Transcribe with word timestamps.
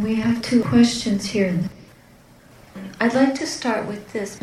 We 0.00 0.14
have 0.16 0.40
two 0.40 0.62
questions 0.62 1.26
here. 1.26 1.68
I'd 2.98 3.12
like 3.12 3.34
to 3.34 3.46
start 3.46 3.86
with 3.86 4.12
this. 4.14 4.40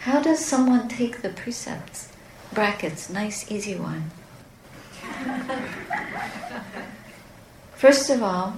How 0.00 0.20
does 0.20 0.44
someone 0.44 0.88
take 0.88 1.22
the 1.22 1.28
precepts? 1.28 2.08
Brackets, 2.52 3.08
nice, 3.08 3.50
easy 3.52 3.76
one. 3.76 4.10
First 7.76 8.10
of 8.10 8.20
all, 8.20 8.56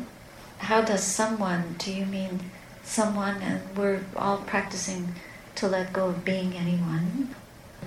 how 0.58 0.80
does 0.80 1.02
someone, 1.02 1.74
do 1.76 1.92
you 1.92 2.06
mean 2.06 2.40
someone, 2.82 3.42
and 3.42 3.60
we're 3.76 4.04
all 4.16 4.38
practicing 4.38 5.14
to 5.56 5.68
let 5.68 5.92
go 5.92 6.08
of 6.08 6.24
being 6.24 6.54
anyone? 6.54 7.34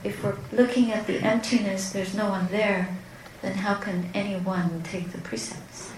If 0.03 0.23
we're 0.23 0.37
looking 0.51 0.91
at 0.91 1.07
the 1.07 1.17
emptiness, 1.19 1.89
there's 1.91 2.13
no 2.13 2.29
one 2.29 2.47
there, 2.51 2.95
then 3.41 3.55
how 3.55 3.73
can 3.73 4.11
anyone 4.13 4.83
take 4.83 5.11
the 5.11 5.21
precepts? 5.21 5.90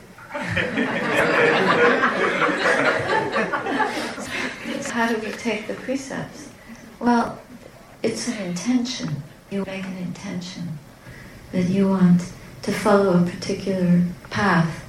How 4.93 5.07
do 5.07 5.17
we 5.19 5.31
take 5.33 5.67
the 5.67 5.75
precepts? 5.75 6.49
Well, 6.99 7.39
it's 8.01 8.27
an 8.27 8.41
intention. 8.41 9.21
You 9.51 9.63
make 9.65 9.85
an 9.85 9.97
intention 9.97 10.79
that 11.51 11.69
you 11.69 11.87
want 11.87 12.31
to 12.63 12.71
follow 12.71 13.21
a 13.21 13.29
particular 13.29 14.01
path. 14.31 14.83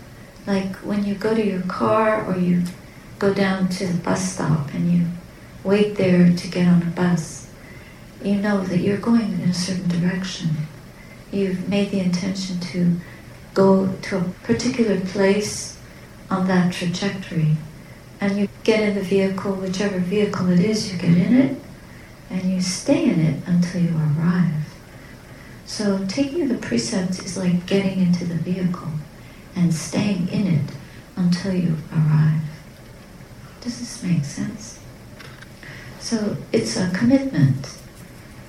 Like 0.46 0.76
when 0.76 1.04
you 1.04 1.14
go 1.14 1.34
to 1.34 1.44
your 1.44 1.62
car 1.62 2.24
or 2.24 2.38
you 2.38 2.62
go 3.18 3.34
down 3.34 3.68
to 3.68 3.86
the 3.86 3.98
bus 3.98 4.32
stop 4.32 4.72
and 4.72 4.90
you 4.90 5.06
wait 5.62 5.96
there 5.96 6.34
to 6.34 6.48
get 6.48 6.66
on 6.66 6.82
a 6.82 6.86
bus, 6.86 7.50
you 8.22 8.36
know 8.36 8.64
that 8.64 8.78
you're 8.78 8.96
going 8.96 9.32
in 9.42 9.50
a 9.50 9.54
certain 9.54 9.88
direction. 9.88 10.68
You've 11.30 11.68
made 11.68 11.90
the 11.90 12.00
intention 12.00 12.60
to 12.60 12.96
go 13.54 13.92
to 14.02 14.18
a 14.18 14.24
particular 14.42 15.00
place 15.00 15.78
on 16.30 16.46
that 16.48 16.72
trajectory. 16.72 17.56
And 18.20 18.38
you 18.38 18.48
get 18.64 18.82
in 18.82 18.94
the 18.94 19.02
vehicle, 19.02 19.54
whichever 19.54 19.98
vehicle 19.98 20.50
it 20.50 20.60
is, 20.60 20.92
you 20.92 20.98
get 20.98 21.16
in 21.16 21.36
it, 21.36 21.60
and 22.30 22.42
you 22.52 22.60
stay 22.60 23.04
in 23.04 23.20
it 23.20 23.42
until 23.46 23.82
you 23.82 23.94
arrive. 23.96 24.50
So 25.66 26.04
taking 26.06 26.48
the 26.48 26.58
precepts 26.58 27.20
is 27.20 27.36
like 27.36 27.66
getting 27.66 28.00
into 28.00 28.24
the 28.24 28.34
vehicle 28.34 28.92
and 29.56 29.74
staying 29.74 30.28
in 30.28 30.46
it 30.46 30.70
until 31.16 31.54
you 31.54 31.76
arrive. 31.92 32.40
Does 33.60 33.78
this 33.78 34.02
make 34.02 34.24
sense? 34.24 34.80
So 36.00 36.36
it's 36.52 36.76
a 36.76 36.90
commitment. 36.90 37.78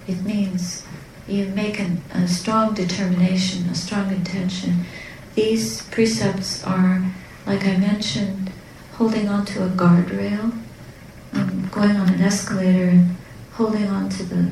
It 0.08 0.22
means 0.24 0.86
you 1.28 1.48
make 1.48 1.80
an, 1.80 2.02
a 2.14 2.28
strong 2.28 2.74
determination, 2.74 3.68
a 3.70 3.76
strong 3.76 4.12
intention. 4.12 4.86
These 5.34 5.84
precepts 5.90 6.64
are, 6.64 7.04
like 7.46 7.66
I 7.66 7.78
mentioned, 7.78 8.52
holding 8.94 9.28
on 9.28 9.46
to 9.48 9.66
a 9.66 9.70
guardrail, 9.70 10.58
um, 11.34 11.70
going 11.72 11.98
on 11.98 12.10
an 12.10 12.22
escalator 12.22 12.90
and 12.90 13.16
holding 13.54 13.88
on 13.88 14.10
to 14.10 14.24
the, 14.24 14.52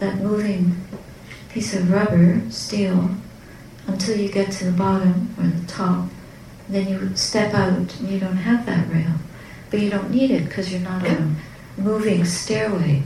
that 0.00 0.16
moving 0.16 0.84
piece 1.50 1.74
of 1.74 1.90
rubber, 1.90 2.40
steel, 2.50 3.10
until 3.86 4.16
you 4.16 4.28
get 4.28 4.50
to 4.52 4.64
the 4.64 4.76
bottom 4.76 5.34
or 5.38 5.46
the 5.46 5.66
top. 5.66 6.08
Then 6.68 6.88
you 6.88 7.14
step 7.14 7.54
out 7.54 7.72
and 7.72 8.08
you 8.08 8.18
don't 8.18 8.38
have 8.38 8.66
that 8.66 8.92
rail. 8.92 9.14
But 9.70 9.80
you 9.80 9.90
don't 9.90 10.10
need 10.10 10.30
it 10.30 10.46
because 10.46 10.72
you're 10.72 10.80
not 10.80 11.06
on 11.06 11.40
a 11.76 11.80
moving 11.80 12.24
stairway 12.24 13.02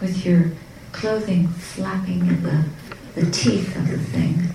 with 0.00 0.24
your 0.24 0.52
clothing 0.92 1.48
flapping 1.48 2.20
in 2.20 2.42
the, 2.42 2.64
the 3.14 3.30
teeth 3.30 3.76
of 3.76 3.88
the 3.88 3.98
thing. 3.98 4.48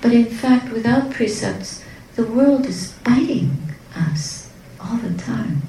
But 0.00 0.12
in 0.12 0.26
fact, 0.26 0.72
without 0.72 1.10
precepts, 1.10 1.84
the 2.14 2.24
world 2.24 2.66
is 2.66 2.92
biting 3.04 3.56
us 3.94 4.50
all 4.80 4.96
the 4.96 5.16
time. 5.18 5.62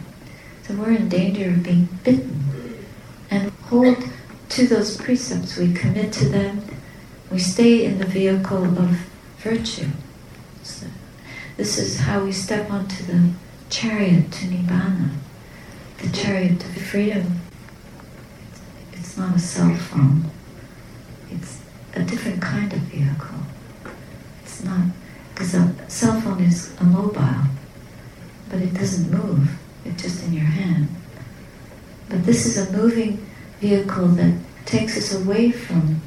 So 0.63 0.75
we're 0.75 0.93
in 0.93 1.09
danger 1.09 1.49
of 1.49 1.63
being 1.63 1.89
bitten. 2.03 2.85
And 3.31 3.51
hold 3.63 3.97
to 4.49 4.67
those 4.67 4.97
precepts, 4.97 5.57
we 5.57 5.73
commit 5.73 6.13
to 6.13 6.29
them, 6.29 6.63
we 7.31 7.39
stay 7.39 7.85
in 7.85 7.99
the 7.99 8.05
vehicle 8.05 8.63
of 8.63 8.99
virtue. 9.37 9.87
So 10.63 10.87
this 11.57 11.77
is 11.77 11.99
how 11.99 12.23
we 12.23 12.31
step 12.31 12.71
onto 12.71 13.03
the 13.03 13.31
chariot 13.69 14.31
to 14.31 14.45
Nibbana, 14.45 15.11
the 15.99 16.09
chariot 16.09 16.59
to 16.59 16.67
freedom 16.79 17.41
not 19.19 19.35
a 19.35 19.39
cell 19.39 19.75
phone. 19.75 20.23
It's 21.29 21.59
a 21.93 22.01
different 22.03 22.41
kind 22.41 22.71
of 22.71 22.79
vehicle. 22.79 23.39
It's 24.43 24.63
not, 24.63 24.87
because 25.33 25.53
a 25.53 25.75
cell 25.87 26.19
phone 26.21 26.41
is 26.41 26.73
a 26.79 26.83
mobile, 26.85 27.43
but 28.49 28.61
it 28.61 28.73
doesn't 28.73 29.11
move. 29.11 29.49
It's 29.85 30.01
just 30.01 30.23
in 30.23 30.33
your 30.33 30.45
hand. 30.45 30.87
But 32.07 32.25
this 32.25 32.45
is 32.45 32.57
a 32.57 32.71
moving 32.71 33.25
vehicle 33.59 34.07
that 34.07 34.33
takes 34.65 34.97
us 34.97 35.13
away 35.13 35.51
from 35.51 36.01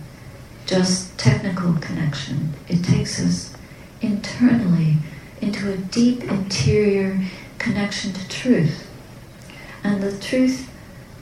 just 0.67 1.17
technical 1.19 1.75
connection. 1.75 2.55
It 2.69 2.83
takes 2.83 3.21
us 3.21 3.55
internally 4.01 4.97
into 5.41 5.73
a 5.73 5.77
deep 5.77 6.25
interior 6.25 7.21
connection 7.59 8.13
to 8.13 8.29
truth. 8.29 8.89
And 9.85 10.03
the 10.03 10.17
truth 10.19 10.72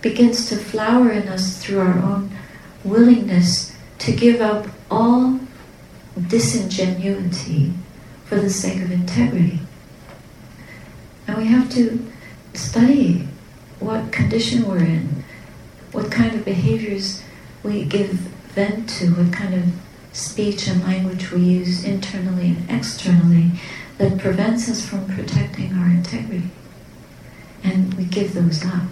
begins 0.03 0.49
to 0.49 0.57
flower 0.57 1.11
in 1.11 1.29
us 1.29 1.63
through 1.63 1.81
our 1.81 1.99
own 1.99 2.31
willingness 2.85 3.77
to 3.99 4.13
give 4.13 4.41
up 4.41 4.67
all 4.91 5.39
disingenuity 6.29 7.73
for 8.25 8.37
the 8.37 8.51
sake 8.51 8.81
of 8.83 8.91
integrity. 8.91 9.61
And 11.27 11.37
we 11.37 11.47
have 11.47 11.71
to 11.73 12.11
study 12.55 13.29
what 13.79 14.13
condition 14.13 14.67
we're 14.67 14.79
in, 14.79 15.25
what 15.93 16.11
kind 16.11 16.35
of 16.35 16.45
behaviors 16.45 17.23
we 17.63 17.85
give 17.85 18.11
vent 18.11 18.89
to, 18.89 19.11
what 19.11 19.33
kind 19.33 19.55
of 19.55 19.65
speech 20.13 20.67
and 20.67 20.83
language 20.83 21.31
we 21.31 21.41
use 21.41 21.85
internally 21.85 22.49
and 22.49 22.71
externally 22.71 23.53
that 23.99 24.19
prevents 24.19 24.69
us 24.69 24.85
from 24.85 25.07
protecting 25.07 25.73
our 25.75 25.89
integrity. 25.89 26.51
And 27.63 27.95
we 27.95 28.05
give 28.05 28.35
those 28.35 28.65
up 28.65 28.83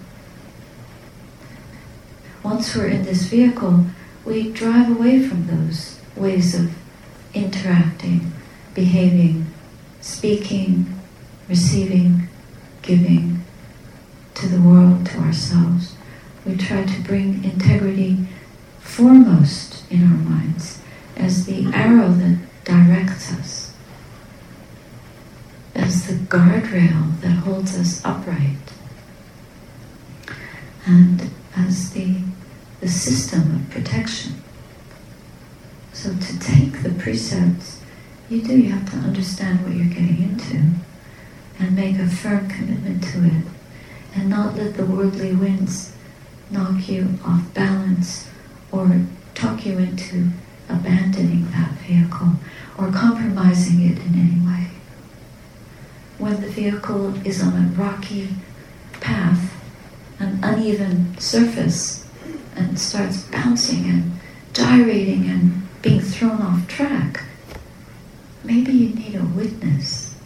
once 2.43 2.75
we're 2.75 2.87
in 2.87 3.03
this 3.03 3.25
vehicle, 3.25 3.87
we 4.25 4.50
drive 4.53 4.91
away 4.91 5.26
from 5.26 5.47
those 5.47 6.00
ways 6.16 6.54
of 6.54 6.71
interacting, 7.34 8.32
behaving, 8.75 9.47
speaking, 10.00 10.87
receiving, 11.48 12.28
giving 12.82 13.44
to 14.34 14.48
the 14.48 14.60
world, 14.60 15.06
to 15.06 15.19
ourselves. 15.19 15.94
We 16.44 16.56
try 16.56 16.84
to 16.84 17.00
bring 17.03 17.44
integrity 17.44 18.27
foremost 18.81 19.84
in 19.91 20.03
our 20.03 20.19
minds 20.19 20.81
as 21.16 21.47
the 21.47 21.66
arrow 21.75 22.09
that 22.09 22.38
directs 22.65 23.32
us, 23.32 23.75
as 25.75 26.06
the 26.06 26.15
guardrail 26.15 27.21
that 27.21 27.31
holds 27.31 27.77
us 27.78 28.04
upright, 28.04 28.56
and 30.87 31.31
as 31.67 31.91
the 31.91 32.21
the 32.81 32.89
system 32.89 33.57
of 33.57 33.71
protection. 33.71 34.35
So 35.93 36.15
to 36.15 36.39
take 36.39 36.83
the 36.83 36.91
precepts, 36.91 37.81
you 38.29 38.43
do, 38.43 38.57
you 38.57 38.71
have 38.71 38.89
to 38.93 38.99
understand 38.99 39.65
what 39.65 39.75
you're 39.75 39.87
getting 39.87 40.23
into 40.23 40.75
and 41.59 41.75
make 41.75 41.99
a 41.99 42.07
firm 42.07 42.49
commitment 42.49 43.03
to 43.03 43.25
it 43.25 43.45
and 44.15 44.29
not 44.29 44.55
let 44.55 44.77
the 44.77 44.87
worldly 44.87 45.35
winds 45.35 45.93
knock 46.51 46.89
you 46.89 47.19
off 47.25 47.53
balance 47.53 48.29
or 48.71 49.01
talk 49.35 49.67
you 49.67 49.79
into 49.79 50.29
abandoning 50.69 51.51
that 51.51 51.73
vehicle 51.87 52.33
or 52.79 52.93
compromising 52.93 53.81
it 53.91 53.99
in 53.99 54.15
any 54.15 54.47
way. 54.47 54.71
When 56.19 56.41
the 56.41 56.49
vehicle 56.49 57.15
is 57.27 57.43
on 57.43 57.54
a 57.54 57.81
rocky 57.81 58.28
path, 59.01 59.47
uneven 60.43 61.19
surface, 61.19 62.07
and 62.57 62.79
starts 62.79 63.23
bouncing 63.25 63.85
and 63.85 64.13
gyrating 64.53 65.29
and 65.29 65.69
being 65.83 66.01
thrown 66.01 66.43
off 66.43 66.67
track, 66.67 67.23
maybe 68.43 68.73
you 68.73 68.95
need 68.95 69.15
a 69.15 69.25
witness 69.25 70.17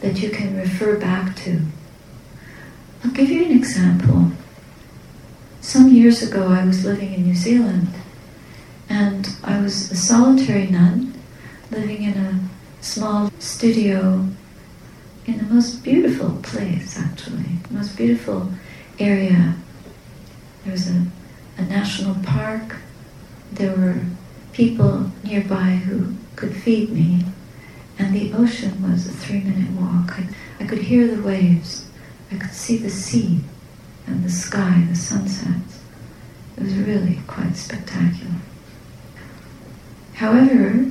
that 0.00 0.20
you 0.20 0.30
can 0.30 0.56
refer 0.56 0.98
back 0.98 1.36
to. 1.36 1.60
I'll 3.04 3.10
give 3.10 3.30
you 3.30 3.44
an 3.44 3.52
example. 3.52 4.32
Some 5.60 5.88
years 5.88 6.22
ago, 6.22 6.48
I 6.48 6.64
was 6.64 6.84
living 6.84 7.12
in 7.12 7.24
New 7.24 7.34
Zealand 7.34 7.88
and 8.88 9.28
I 9.44 9.60
was 9.60 9.90
a 9.90 9.96
solitary 9.96 10.66
nun 10.66 11.14
living 11.70 12.02
in 12.02 12.14
a 12.14 12.40
small 12.82 13.30
studio 13.38 14.26
in 15.26 15.38
the 15.38 15.54
most 15.54 15.84
beautiful 15.84 16.38
place, 16.42 16.98
actually, 16.98 17.58
the 17.68 17.74
most 17.74 17.96
beautiful 17.96 18.50
area. 19.00 19.54
There 20.64 20.72
was 20.72 20.88
a 20.90 21.06
a 21.60 21.64
national 21.64 22.16
park. 22.24 22.76
There 23.52 23.76
were 23.76 24.00
people 24.52 25.10
nearby 25.22 25.76
who 25.84 26.14
could 26.36 26.54
feed 26.54 26.90
me. 26.90 27.24
and 27.98 28.14
the 28.14 28.32
ocean 28.32 28.80
was 28.82 29.06
a 29.06 29.12
three 29.12 29.42
minute 29.42 29.70
walk. 29.72 30.18
I, 30.18 30.26
I 30.58 30.66
could 30.66 30.78
hear 30.78 31.06
the 31.06 31.22
waves, 31.22 31.86
I 32.32 32.36
could 32.36 32.52
see 32.52 32.78
the 32.78 32.88
sea 32.88 33.40
and 34.06 34.24
the 34.24 34.30
sky, 34.30 34.86
the 34.88 34.96
sunsets. 34.96 35.80
It 36.56 36.62
was 36.62 36.74
really 36.74 37.20
quite 37.26 37.56
spectacular. 37.56 38.36
However, 40.14 40.86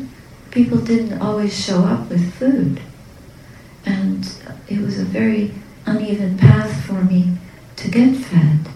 people 0.51 0.77
didn't 0.77 1.19
always 1.19 1.65
show 1.65 1.83
up 1.83 2.09
with 2.09 2.33
food, 2.35 2.79
and 3.85 4.31
it 4.67 4.79
was 4.79 4.99
a 4.99 5.03
very 5.03 5.51
uneven 5.87 6.37
path 6.37 6.85
for 6.85 7.03
me 7.03 7.38
to 7.79 7.89
get 7.89 8.15
fed. 8.15 8.67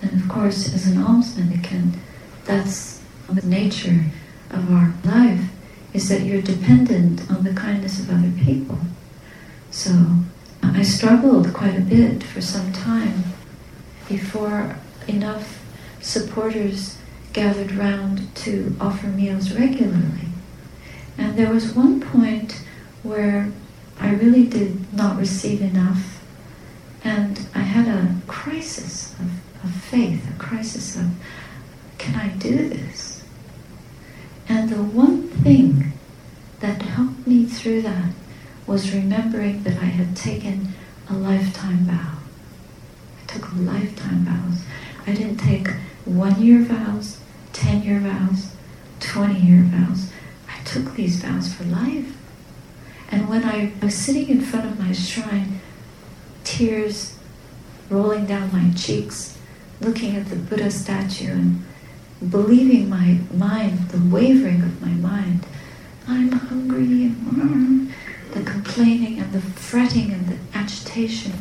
And 0.00 0.20
of 0.20 0.28
course, 0.28 0.72
as 0.72 0.86
an 0.86 1.02
alms 1.02 1.36
mendicant, 1.36 1.96
that's 2.44 3.02
the 3.28 3.46
nature 3.46 4.04
of 4.50 4.72
our 4.72 4.94
life, 5.04 5.50
is 5.92 6.08
that 6.08 6.22
you're 6.22 6.40
dependent 6.40 7.28
on 7.30 7.42
the 7.42 7.52
kindness 7.52 7.98
of 7.98 8.10
other 8.10 8.32
people. 8.44 8.78
So 9.72 9.90
I 10.62 10.82
struggled 10.82 11.52
quite 11.52 11.76
a 11.76 11.80
bit 11.80 12.22
for 12.22 12.40
some 12.40 12.72
time 12.72 13.24
before 14.08 14.76
enough 15.08 15.60
supporters 16.00 16.96
gathered 17.32 17.72
round 17.72 18.34
to 18.36 18.76
offer 18.80 19.08
meals 19.08 19.52
regularly. 19.52 20.28
And 21.18 21.36
there 21.36 21.52
was 21.52 21.72
one 21.72 22.00
point 22.00 22.62
where 23.02 23.50
I 23.98 24.10
really 24.14 24.44
did 24.44 24.92
not 24.94 25.18
receive 25.18 25.60
enough 25.60 26.17
and 27.04 27.46
I 27.54 27.60
had 27.60 27.88
a 27.88 28.14
crisis 28.26 29.14
of, 29.14 29.64
of 29.64 29.74
faith, 29.74 30.28
a 30.30 30.38
crisis 30.38 30.96
of, 30.96 31.06
can 31.98 32.14
I 32.14 32.28
do 32.28 32.68
this? 32.68 33.24
And 34.48 34.68
the 34.68 34.82
one 34.82 35.28
thing 35.28 35.92
that 36.60 36.82
helped 36.82 37.26
me 37.26 37.44
through 37.44 37.82
that 37.82 38.12
was 38.66 38.94
remembering 38.94 39.62
that 39.62 39.78
I 39.78 39.86
had 39.86 40.16
taken 40.16 40.74
a 41.08 41.14
lifetime 41.14 41.78
vow. 41.78 42.18
I 43.20 43.26
took 43.26 43.54
lifetime 43.56 44.24
vows. 44.24 44.62
I 45.06 45.12
didn't 45.14 45.38
take 45.38 45.68
one 46.04 46.40
year 46.42 46.60
vows, 46.60 47.18
10 47.52 47.82
year 47.82 48.00
vows, 48.00 48.54
20 49.00 49.38
year 49.40 49.62
vows. 49.62 50.10
I 50.48 50.62
took 50.64 50.94
these 50.94 51.16
vows 51.16 51.52
for 51.52 51.64
life. 51.64 52.16
And 53.10 53.28
when 53.28 53.44
I 53.44 53.72
was 53.82 53.94
sitting 53.94 54.28
in 54.28 54.40
front 54.40 54.66
of 54.66 54.78
my 54.78 54.92
shrine, 54.92 55.60
tears 56.48 57.18
rolling 57.90 58.24
down 58.24 58.50
my 58.52 58.72
cheeks, 58.74 59.36
looking 59.80 60.16
at 60.16 60.30
the 60.30 60.36
Buddha 60.36 60.70
statue 60.70 61.30
and 61.30 61.64
believing 62.30 62.88
my 62.88 63.18
mind, 63.32 63.90
the 63.90 64.14
wavering 64.14 64.62
of 64.62 64.80
my 64.80 64.92
mind. 64.92 65.46
I'm 66.08 66.32
hungry 66.32 67.04
and 67.04 67.92
the 68.32 68.42
complaining 68.42 69.20
and 69.20 69.30
the 69.32 69.42
fretting 69.42 70.10
and 70.10 70.26
the 70.26 70.38
agitation 70.58 71.32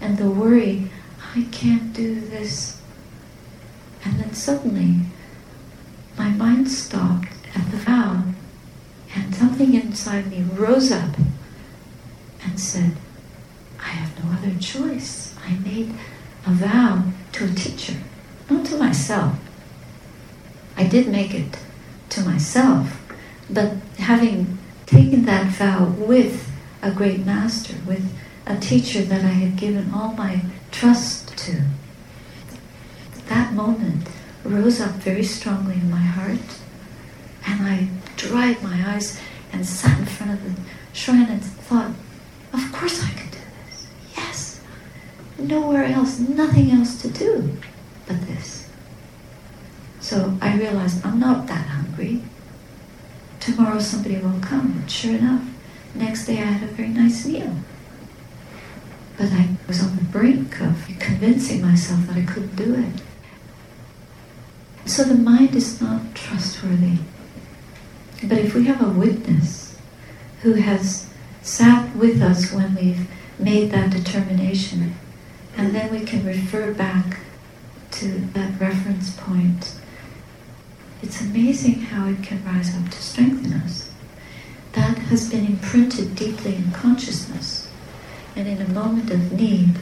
and 0.00 0.18
the 0.18 0.28
worry. 0.28 0.90
I 1.36 1.46
can't 1.52 1.92
do 1.92 2.20
this. 2.20 2.82
And 4.04 4.18
then 4.18 4.34
suddenly 4.34 5.02
my 6.18 6.30
mind 6.30 6.68
stopped 6.68 7.28
at 7.54 7.70
the 7.70 7.76
vow 7.76 8.24
and 9.14 9.34
something 9.34 9.74
inside 9.74 10.26
me 10.28 10.42
rose 10.42 10.90
up 10.90 11.16
and 12.42 12.58
said, 12.58 12.96
I 13.86 13.90
have 13.90 14.24
no 14.24 14.32
other 14.32 14.58
choice. 14.58 15.32
I 15.46 15.52
made 15.58 15.94
a 16.44 16.50
vow 16.50 17.04
to 17.32 17.44
a 17.44 17.54
teacher, 17.54 17.94
not 18.50 18.66
to 18.66 18.76
myself. 18.78 19.38
I 20.76 20.84
did 20.84 21.06
make 21.06 21.32
it 21.34 21.56
to 22.10 22.22
myself, 22.22 23.00
but 23.48 23.74
having 23.98 24.58
taken 24.86 25.24
that 25.26 25.46
vow 25.52 25.84
with 25.84 26.50
a 26.82 26.90
great 26.90 27.24
master, 27.24 27.74
with 27.86 28.12
a 28.44 28.58
teacher 28.58 29.02
that 29.02 29.24
I 29.24 29.34
had 29.44 29.56
given 29.56 29.92
all 29.94 30.12
my 30.14 30.40
trust 30.72 31.36
to, 31.38 31.62
that 33.28 33.52
moment 33.54 34.08
rose 34.44 34.80
up 34.80 34.96
very 34.96 35.24
strongly 35.24 35.74
in 35.74 35.90
my 35.90 36.06
heart, 36.16 36.58
and 37.46 37.62
I 37.62 37.88
dried 38.16 38.62
my 38.62 38.94
eyes 38.94 39.18
and 39.52 39.64
sat 39.64 39.98
in 40.00 40.06
front 40.06 40.32
of 40.32 40.44
the 40.44 40.60
shrine 40.92 41.26
and 41.26 41.42
thought, 41.42 41.92
of 42.52 42.72
course 42.72 43.02
I 43.02 43.10
can 43.10 43.35
nowhere 45.38 45.84
else, 45.84 46.18
nothing 46.18 46.70
else 46.70 47.00
to 47.02 47.08
do 47.08 47.56
but 48.06 48.20
this. 48.26 48.68
So 50.00 50.36
I 50.40 50.56
realized 50.56 51.04
I'm 51.04 51.18
not 51.18 51.46
that 51.48 51.66
hungry. 51.66 52.22
Tomorrow 53.40 53.80
somebody 53.80 54.18
will 54.18 54.38
come. 54.40 54.72
And 54.80 54.90
sure 54.90 55.16
enough, 55.16 55.42
next 55.94 56.26
day 56.26 56.38
I 56.38 56.44
had 56.44 56.68
a 56.68 56.72
very 56.72 56.88
nice 56.88 57.26
meal. 57.26 57.54
But 59.16 59.32
I 59.32 59.48
was 59.66 59.82
on 59.82 59.96
the 59.96 60.04
brink 60.04 60.60
of 60.60 60.88
convincing 60.98 61.62
myself 61.62 62.06
that 62.06 62.16
I 62.16 62.22
couldn't 62.22 62.56
do 62.56 62.74
it. 62.74 63.02
So 64.88 65.04
the 65.04 65.14
mind 65.14 65.54
is 65.56 65.80
not 65.80 66.14
trustworthy. 66.14 66.98
But 68.22 68.38
if 68.38 68.54
we 68.54 68.64
have 68.64 68.80
a 68.80 68.88
witness 68.90 69.76
who 70.42 70.54
has 70.54 71.08
sat 71.42 71.94
with 71.96 72.22
us 72.22 72.52
when 72.52 72.74
we've 72.74 73.08
made 73.38 73.70
that 73.70 73.90
determination 73.90 74.94
and 75.56 75.74
then 75.74 75.90
we 75.90 76.00
can 76.00 76.24
refer 76.24 76.72
back 76.72 77.18
to 77.90 78.20
that 78.34 78.60
reference 78.60 79.10
point. 79.16 79.74
It's 81.02 81.20
amazing 81.20 81.80
how 81.80 82.08
it 82.08 82.22
can 82.22 82.44
rise 82.44 82.76
up 82.76 82.90
to 82.90 83.02
strengthen 83.02 83.54
us. 83.54 83.90
That 84.72 84.98
has 84.98 85.30
been 85.30 85.46
imprinted 85.46 86.14
deeply 86.14 86.56
in 86.56 86.72
consciousness, 86.72 87.70
and 88.34 88.46
in 88.46 88.60
a 88.60 88.68
moment 88.68 89.10
of 89.10 89.32
need, 89.32 89.76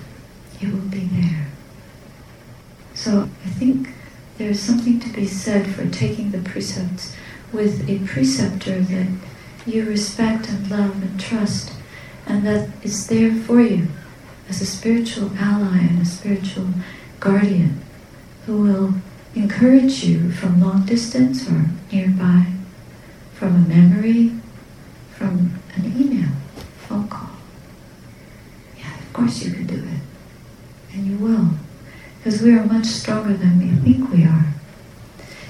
it 0.60 0.72
will 0.72 0.88
be 0.88 1.00
there. 1.00 1.48
So 2.94 3.28
I 3.44 3.48
think 3.48 3.88
there's 4.38 4.60
something 4.60 5.00
to 5.00 5.08
be 5.08 5.26
said 5.26 5.74
for 5.74 5.88
taking 5.88 6.30
the 6.30 6.38
precepts 6.38 7.16
with 7.52 7.88
a 7.88 7.98
preceptor 8.06 8.80
that 8.80 9.08
you 9.66 9.84
respect 9.84 10.48
and 10.48 10.70
love 10.70 11.02
and 11.02 11.18
trust, 11.18 11.72
and 12.26 12.46
that 12.46 12.68
is 12.84 13.08
there 13.08 13.34
for 13.34 13.60
you 13.60 13.88
as 14.48 14.60
a 14.60 14.66
spiritual 14.66 15.30
ally 15.38 15.78
and 15.78 16.02
a 16.02 16.04
spiritual 16.04 16.68
guardian 17.20 17.80
who 18.46 18.62
will 18.62 18.94
encourage 19.34 20.04
you 20.04 20.30
from 20.30 20.60
long 20.60 20.84
distance 20.84 21.48
or 21.48 21.66
nearby, 21.90 22.46
from 23.34 23.56
a 23.56 23.68
memory, 23.68 24.32
from 25.12 25.60
an 25.74 25.84
email, 25.96 26.28
phone 26.76 27.08
call. 27.08 27.30
Yeah, 28.78 28.94
of 28.94 29.12
course 29.12 29.42
you 29.42 29.52
can 29.52 29.66
do 29.66 29.76
it. 29.76 30.94
And 30.94 31.06
you 31.06 31.16
will. 31.16 31.48
Because 32.18 32.40
we 32.42 32.54
are 32.54 32.64
much 32.64 32.86
stronger 32.86 33.34
than 33.34 33.58
we 33.58 33.70
think 33.82 34.12
we 34.12 34.24
are. 34.24 34.46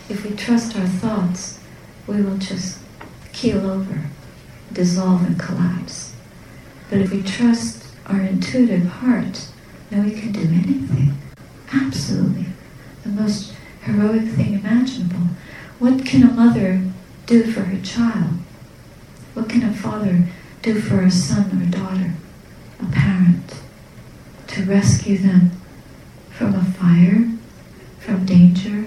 If 0.08 0.24
we 0.24 0.36
trust 0.36 0.76
our 0.76 0.86
thoughts, 0.86 1.58
we 2.06 2.20
will 2.22 2.38
just 2.38 2.78
keel 3.32 3.70
over, 3.70 4.10
dissolve 4.72 5.24
and 5.24 5.38
collapse. 5.38 6.14
But 6.90 7.00
if 7.00 7.10
we 7.10 7.22
trust 7.22 7.83
our 8.06 8.20
intuitive 8.20 8.86
heart, 8.86 9.48
then 9.90 10.04
we 10.04 10.12
can 10.12 10.32
do 10.32 10.40
anything. 10.40 11.14
Absolutely. 11.72 12.46
The 13.02 13.08
most 13.08 13.54
heroic 13.82 14.28
thing 14.28 14.54
imaginable. 14.54 15.28
What 15.78 16.04
can 16.04 16.22
a 16.22 16.32
mother 16.32 16.82
do 17.26 17.50
for 17.50 17.60
her 17.60 17.80
child? 17.82 18.38
What 19.34 19.48
can 19.48 19.62
a 19.62 19.72
father 19.72 20.24
do 20.62 20.80
for 20.80 21.00
a 21.00 21.10
son 21.10 21.50
or 21.60 21.66
daughter, 21.66 22.12
a 22.80 22.86
parent, 22.92 23.60
to 24.48 24.64
rescue 24.64 25.18
them 25.18 25.50
from 26.30 26.54
a 26.54 26.64
fire, 26.64 27.28
from 27.98 28.24
danger, 28.24 28.86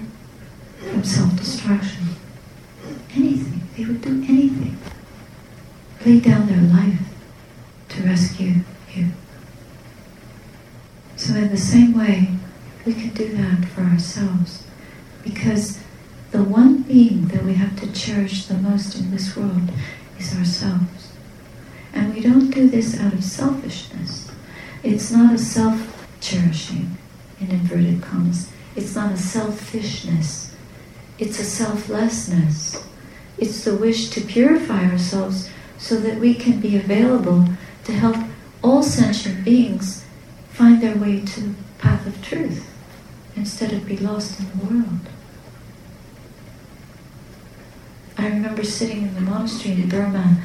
from 0.80 1.04
self-destruction? 1.04 2.08
Anything. 3.14 3.62
They 3.76 3.84
would 3.84 4.00
do 4.00 4.24
anything. 4.28 4.78
Lay 6.04 6.20
down 6.20 6.46
their 6.46 6.62
life 6.62 7.00
to 7.90 8.02
rescue 8.02 8.62
the 11.58 11.64
same 11.64 11.98
way, 11.98 12.28
we 12.86 12.94
can 12.94 13.08
do 13.14 13.34
that 13.36 13.64
for 13.70 13.80
ourselves 13.80 14.62
because 15.24 15.80
the 16.30 16.44
one 16.44 16.82
being 16.82 17.26
that 17.28 17.44
we 17.44 17.54
have 17.54 17.74
to 17.80 17.92
cherish 17.92 18.46
the 18.46 18.54
most 18.54 18.94
in 18.94 19.10
this 19.10 19.36
world 19.36 19.68
is 20.20 20.38
ourselves. 20.38 21.12
And 21.92 22.14
we 22.14 22.20
don't 22.20 22.50
do 22.50 22.68
this 22.68 23.00
out 23.00 23.12
of 23.12 23.24
selfishness. 23.24 24.30
It's 24.84 25.10
not 25.10 25.34
a 25.34 25.38
self 25.38 26.06
cherishing, 26.20 26.96
in 27.40 27.50
inverted 27.50 28.02
commas. 28.02 28.52
It's 28.76 28.94
not 28.94 29.10
a 29.10 29.16
selfishness. 29.16 30.54
It's 31.18 31.40
a 31.40 31.44
selflessness. 31.44 32.86
It's 33.36 33.64
the 33.64 33.74
wish 33.74 34.10
to 34.10 34.20
purify 34.20 34.84
ourselves 34.84 35.50
so 35.76 35.96
that 35.96 36.20
we 36.20 36.34
can 36.34 36.60
be 36.60 36.76
available 36.76 37.46
to 37.82 37.92
help 37.92 38.16
all 38.62 38.84
sentient 38.84 39.44
beings 39.44 40.04
find 40.58 40.82
their 40.82 40.96
way 40.96 41.20
to 41.20 41.40
the 41.40 41.54
path 41.78 42.04
of 42.04 42.20
truth 42.20 42.68
instead 43.36 43.72
of 43.72 43.86
be 43.86 43.96
lost 43.96 44.40
in 44.40 44.46
the 44.50 44.64
world. 44.64 45.00
I 48.16 48.26
remember 48.26 48.64
sitting 48.64 49.02
in 49.02 49.14
the 49.14 49.20
monastery 49.20 49.74
in 49.76 49.88
Burma 49.88 50.42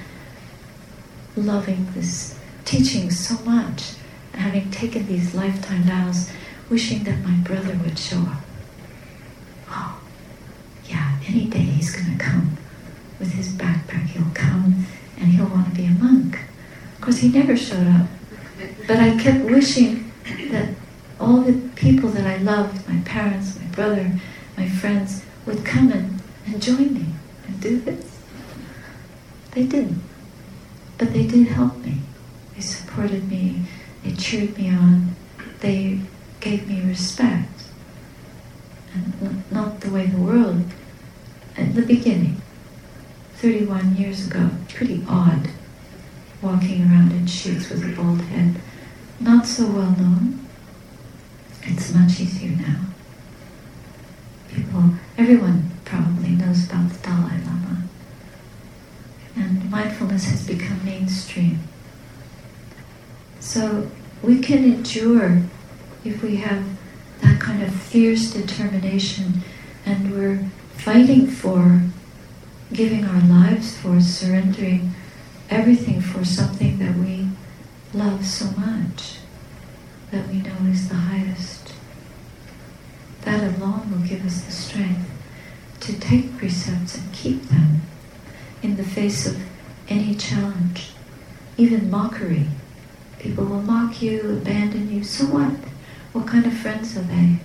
loving 1.36 1.88
this 1.96 2.38
teaching 2.64 3.10
so 3.10 3.44
much, 3.44 3.96
having 4.36 4.70
taken 4.70 5.08
these 5.08 5.34
lifetime 5.34 5.82
vows, 5.82 6.30
wishing 6.70 7.04
that 7.06 7.24
my 7.24 7.34
brother 7.38 7.76
would 7.84 7.98
show 7.98 8.20
up. 8.20 8.44
Oh, 9.68 10.00
yeah, 10.86 11.18
any 11.28 11.46
day 11.46 11.58
he's 11.58 11.92
going 11.92 12.16
to 12.16 12.24
come 12.24 12.56
with 13.18 13.34
his 13.34 13.52
backpack. 13.54 14.06
He'll 14.10 14.32
come 14.36 14.86
and 15.18 15.30
he'll 15.30 15.48
want 15.48 15.70
to 15.70 15.76
be 15.76 15.86
a 15.86 15.90
monk. 15.90 16.38
Of 16.94 17.02
course, 17.02 17.18
he 17.18 17.30
never 17.30 17.58
showed 17.58 17.88
up. 17.88 18.06
But 18.88 18.98
I 18.98 19.18
kept 19.18 19.46
wishing 19.46 20.12
that 20.52 20.70
all 21.20 21.42
the 21.42 21.54
people 21.76 22.10
that 22.10 22.28
I 22.28 22.38
loved, 22.38 22.88
my 22.88 23.00
parents, 23.02 23.58
my 23.60 23.68
brother, 23.68 24.20
my 24.58 24.68
friends, 24.68 25.24
would 25.46 25.64
come 25.66 25.92
and, 25.92 26.22
and 26.46 26.62
join 26.62 26.94
me 26.94 27.06
and 27.48 27.62
do 27.62 27.80
this. 27.80 28.20
They 29.52 29.64
didn't. 29.64 30.02
But 30.98 31.14
they 31.14 31.26
did 31.26 31.48
help 31.48 31.78
me. 31.78 32.00
They 32.56 32.62
supported 32.62 33.30
me. 33.30 33.64
They 34.04 34.14
cheered 34.14 34.58
me 34.58 34.70
on. 34.70 35.16
They 35.60 36.00
gave 36.40 36.68
me 36.68 36.82
respect. 36.82 37.50
And 38.94 39.44
not 39.50 39.80
the 39.80 39.92
way 39.92 40.08
the 40.08 40.22
world, 40.22 40.66
at 41.58 41.74
the 41.74 41.82
beginning, 41.84 42.42
31 43.36 43.96
years 43.96 44.28
ago, 44.28 44.50
pretty 44.70 45.04
odd, 45.08 45.50
walking 46.42 46.84
around 46.84 47.12
in 47.12 47.26
shoes 47.28 47.70
with 47.70 47.84
a 47.84 47.96
bald 47.96 48.22
head. 48.22 48.56
Not 49.24 49.46
so 49.46 49.66
well 49.68 49.92
known. 49.92 50.46
It's 51.62 51.94
much 51.94 52.20
easier 52.20 52.58
now. 52.58 52.82
People, 54.50 54.90
everyone 55.18 55.72
probably 55.86 56.32
knows 56.32 56.66
about 56.66 56.90
the 56.90 56.98
Dalai 57.00 57.38
Lama. 57.46 57.84
And 59.38 59.72
mindfulness 59.72 60.26
has 60.26 60.46
become 60.46 60.84
mainstream. 60.84 61.60
So 63.40 63.90
we 64.22 64.40
can 64.40 64.66
endure 64.66 65.44
if 66.04 66.22
we 66.22 66.36
have 66.38 66.66
that 67.22 67.40
kind 67.40 67.64
of 67.64 67.74
fierce 67.74 68.34
determination 68.34 69.42
and 69.86 70.12
we're 70.12 70.50
fighting 70.76 71.28
for 71.28 71.82
giving 72.74 73.06
our 73.06 73.22
lives 73.22 73.78
for 73.78 74.02
surrendering 74.02 74.94
everything 75.50 76.02
for 76.02 76.26
something 76.26 76.78
that 76.80 76.98
we 76.98 77.23
love 77.94 78.26
so 78.26 78.46
much, 78.58 79.18
that 80.12 80.28
we 80.28 80.42
know 80.42 80.56
is 80.70 80.90
the 80.90 80.96
highest. 80.96 81.74
That 83.22 83.56
alone 83.56 83.92
will 83.92 84.08
give 84.08 84.26
us 84.26 84.42
the 84.42 84.52
strength 84.52 85.10
to 85.82 86.00
take 86.00 86.38
precepts 86.38 86.98
and 86.98 87.14
keep 87.14 87.44
them 87.50 87.82
in 88.62 88.78
the 88.78 88.84
face 88.84 89.28
of 89.28 89.42
any 89.90 90.16
challenge, 90.16 90.92
even 91.58 91.92
mockery. 91.92 92.48
People 93.20 93.46
will 93.46 93.62
mock 93.62 94.02
you, 94.02 94.38
abandon 94.38 94.92
you. 94.92 95.04
So 95.04 95.26
what? 95.26 95.54
What 96.14 96.28
kind 96.28 96.46
of 96.46 96.54
friends 96.54 96.98
are 96.98 97.02
they? 97.02 97.38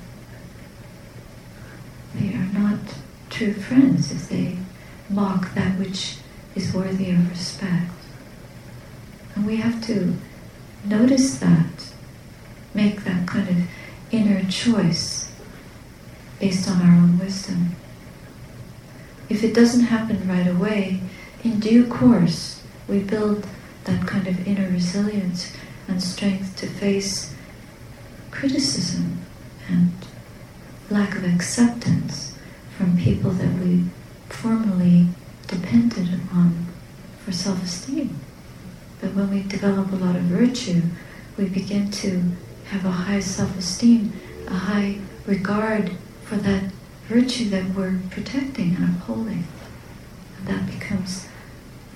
They 2.14 2.34
are 2.34 2.50
not 2.52 2.80
true 3.30 3.52
friends 3.52 4.10
if 4.12 4.28
they 4.28 4.58
mock 5.08 5.54
that 5.54 5.78
which 5.78 6.16
is 6.54 6.74
worthy 6.74 7.10
of 7.10 7.30
respect. 7.30 7.92
And 9.34 9.46
we 9.46 9.56
have 9.56 9.84
to 9.86 10.16
notice 10.84 11.38
that, 11.38 11.92
make 12.74 13.04
that 13.04 13.26
kind 13.26 13.48
of 13.48 13.56
inner 14.10 14.44
choice 14.48 15.32
based 16.38 16.68
on 16.68 16.80
our 16.80 16.96
own 16.96 17.18
wisdom. 17.18 17.76
If 19.28 19.44
it 19.44 19.54
doesn't 19.54 19.84
happen 19.86 20.28
right 20.28 20.46
away, 20.46 21.00
in 21.44 21.60
due 21.60 21.86
course, 21.86 22.62
we 22.88 23.00
build 23.00 23.46
that 23.84 24.06
kind 24.06 24.26
of 24.26 24.46
inner 24.46 24.68
resilience 24.68 25.52
and 25.86 26.02
strength 26.02 26.56
to 26.56 26.66
face 26.66 27.34
criticism 28.30 29.24
and 29.68 29.92
lack 30.90 31.16
of 31.16 31.24
acceptance 31.24 32.38
from 32.76 32.96
people 32.96 33.30
that 33.32 33.52
we 33.58 33.84
formerly 34.28 35.08
depended 35.46 36.08
on 36.32 36.66
for 37.24 37.32
self-esteem. 37.32 38.18
But 39.00 39.14
when 39.14 39.30
we 39.30 39.42
develop 39.42 39.92
a 39.92 39.96
lot 39.96 40.16
of 40.16 40.22
virtue, 40.22 40.82
we 41.36 41.48
begin 41.48 41.90
to 41.90 42.22
have 42.66 42.84
a 42.84 42.90
high 42.90 43.20
self-esteem, 43.20 44.12
a 44.48 44.54
high 44.54 44.98
regard 45.26 45.92
for 46.24 46.36
that 46.36 46.72
virtue 47.06 47.48
that 47.50 47.74
we're 47.74 47.98
protecting 48.10 48.74
and 48.76 48.96
upholding. 48.96 49.44
And 50.36 50.46
that 50.48 50.66
becomes 50.66 51.28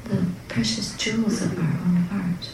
the 0.04 0.26
precious 0.48 0.96
jewels 0.96 1.42
of 1.42 1.58
our 1.58 1.64
own 1.64 1.96
heart. 2.10 2.50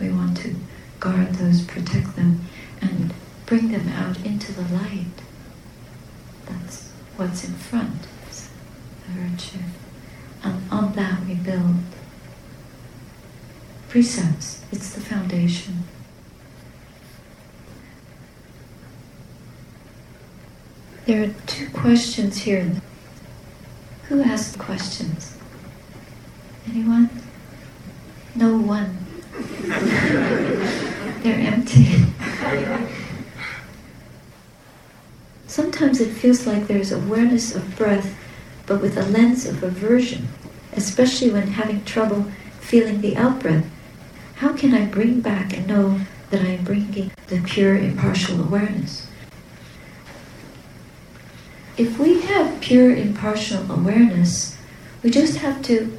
We 0.00 0.10
want 0.10 0.36
to 0.38 0.54
guard 1.00 1.34
those, 1.34 1.62
protect 1.62 2.16
them, 2.16 2.44
and 2.80 3.12
bring 3.46 3.72
them 3.72 3.88
out 3.88 4.24
into 4.24 4.52
the 4.52 4.74
light. 4.74 5.22
That's 6.46 6.90
what's 7.16 7.44
in 7.44 7.54
front, 7.54 8.02
the 9.06 9.20
virtue. 9.20 9.58
And 10.44 10.70
on 10.70 10.92
that 10.94 11.26
we 11.26 11.34
build 11.34 11.76
precepts. 13.92 14.64
It's 14.72 14.94
the 14.94 15.02
foundation. 15.02 15.82
There 21.04 21.24
are 21.24 21.34
two 21.46 21.68
questions 21.68 22.38
here. 22.38 22.72
Who 24.04 24.22
asked 24.22 24.54
the 24.54 24.60
questions? 24.60 25.36
Anyone? 26.70 27.10
No 28.34 28.56
one. 28.56 28.96
They're 31.22 31.52
empty. 31.52 32.06
Sometimes 35.46 36.00
it 36.00 36.14
feels 36.14 36.46
like 36.46 36.66
there's 36.66 36.92
awareness 36.92 37.54
of 37.54 37.76
breath, 37.76 38.16
but 38.64 38.80
with 38.80 38.96
a 38.96 39.04
lens 39.04 39.44
of 39.44 39.62
aversion, 39.62 40.28
especially 40.72 41.30
when 41.30 41.46
having 41.48 41.84
trouble 41.84 42.24
feeling 42.58 43.02
the 43.02 43.18
outbreath. 43.18 43.66
How 44.42 44.52
can 44.54 44.74
I 44.74 44.86
bring 44.86 45.20
back 45.20 45.56
and 45.56 45.68
know 45.68 46.00
that 46.30 46.40
I 46.40 46.48
am 46.48 46.64
bringing 46.64 47.12
the 47.28 47.40
pure 47.42 47.76
impartial 47.76 48.42
awareness? 48.42 49.06
If 51.76 51.96
we 51.96 52.22
have 52.22 52.60
pure 52.60 52.92
impartial 52.92 53.70
awareness, 53.70 54.56
we 55.00 55.10
just 55.10 55.36
have 55.36 55.62
to 55.66 55.96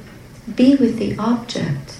be 0.54 0.76
with 0.76 0.98
the 0.98 1.16
object, 1.16 1.96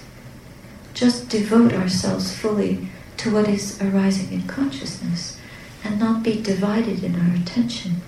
just 0.92 1.30
devote 1.30 1.72
ourselves 1.72 2.36
fully 2.36 2.88
to 3.16 3.32
what 3.32 3.48
is 3.48 3.80
arising 3.80 4.30
in 4.30 4.46
consciousness, 4.46 5.38
and 5.82 5.98
not 5.98 6.22
be 6.22 6.42
divided 6.42 7.02
in 7.02 7.18
our 7.18 7.34
attention, 7.34 8.02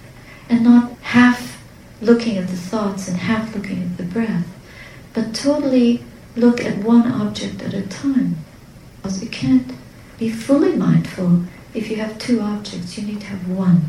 and 0.50 0.62
not 0.62 0.93
half 1.00 1.64
looking 2.02 2.37
at 2.37 2.49
the 2.49 2.57
thoughts 2.59 3.09
and 3.09 3.16
half 3.16 3.55
looking 3.55 3.83
at 3.83 3.97
the 3.97 4.02
breath, 4.02 4.47
but 5.14 5.35
totally 5.35 6.05
look 6.37 6.64
at 6.64 6.78
one 6.78 7.11
object 7.11 7.62
at 7.62 7.75
a 7.75 7.87
time. 7.87 8.37
Because 8.97 9.23
you 9.23 9.28
can't 9.28 9.73
be 10.19 10.31
fully 10.31 10.76
mindful 10.76 11.43
if 11.76 11.90
you 11.90 11.97
have 11.97 12.19
two 12.19 12.40
objects, 12.40 12.97
you 12.97 13.07
need 13.07 13.21
to 13.21 13.26
have 13.26 13.49
one. 13.49 13.83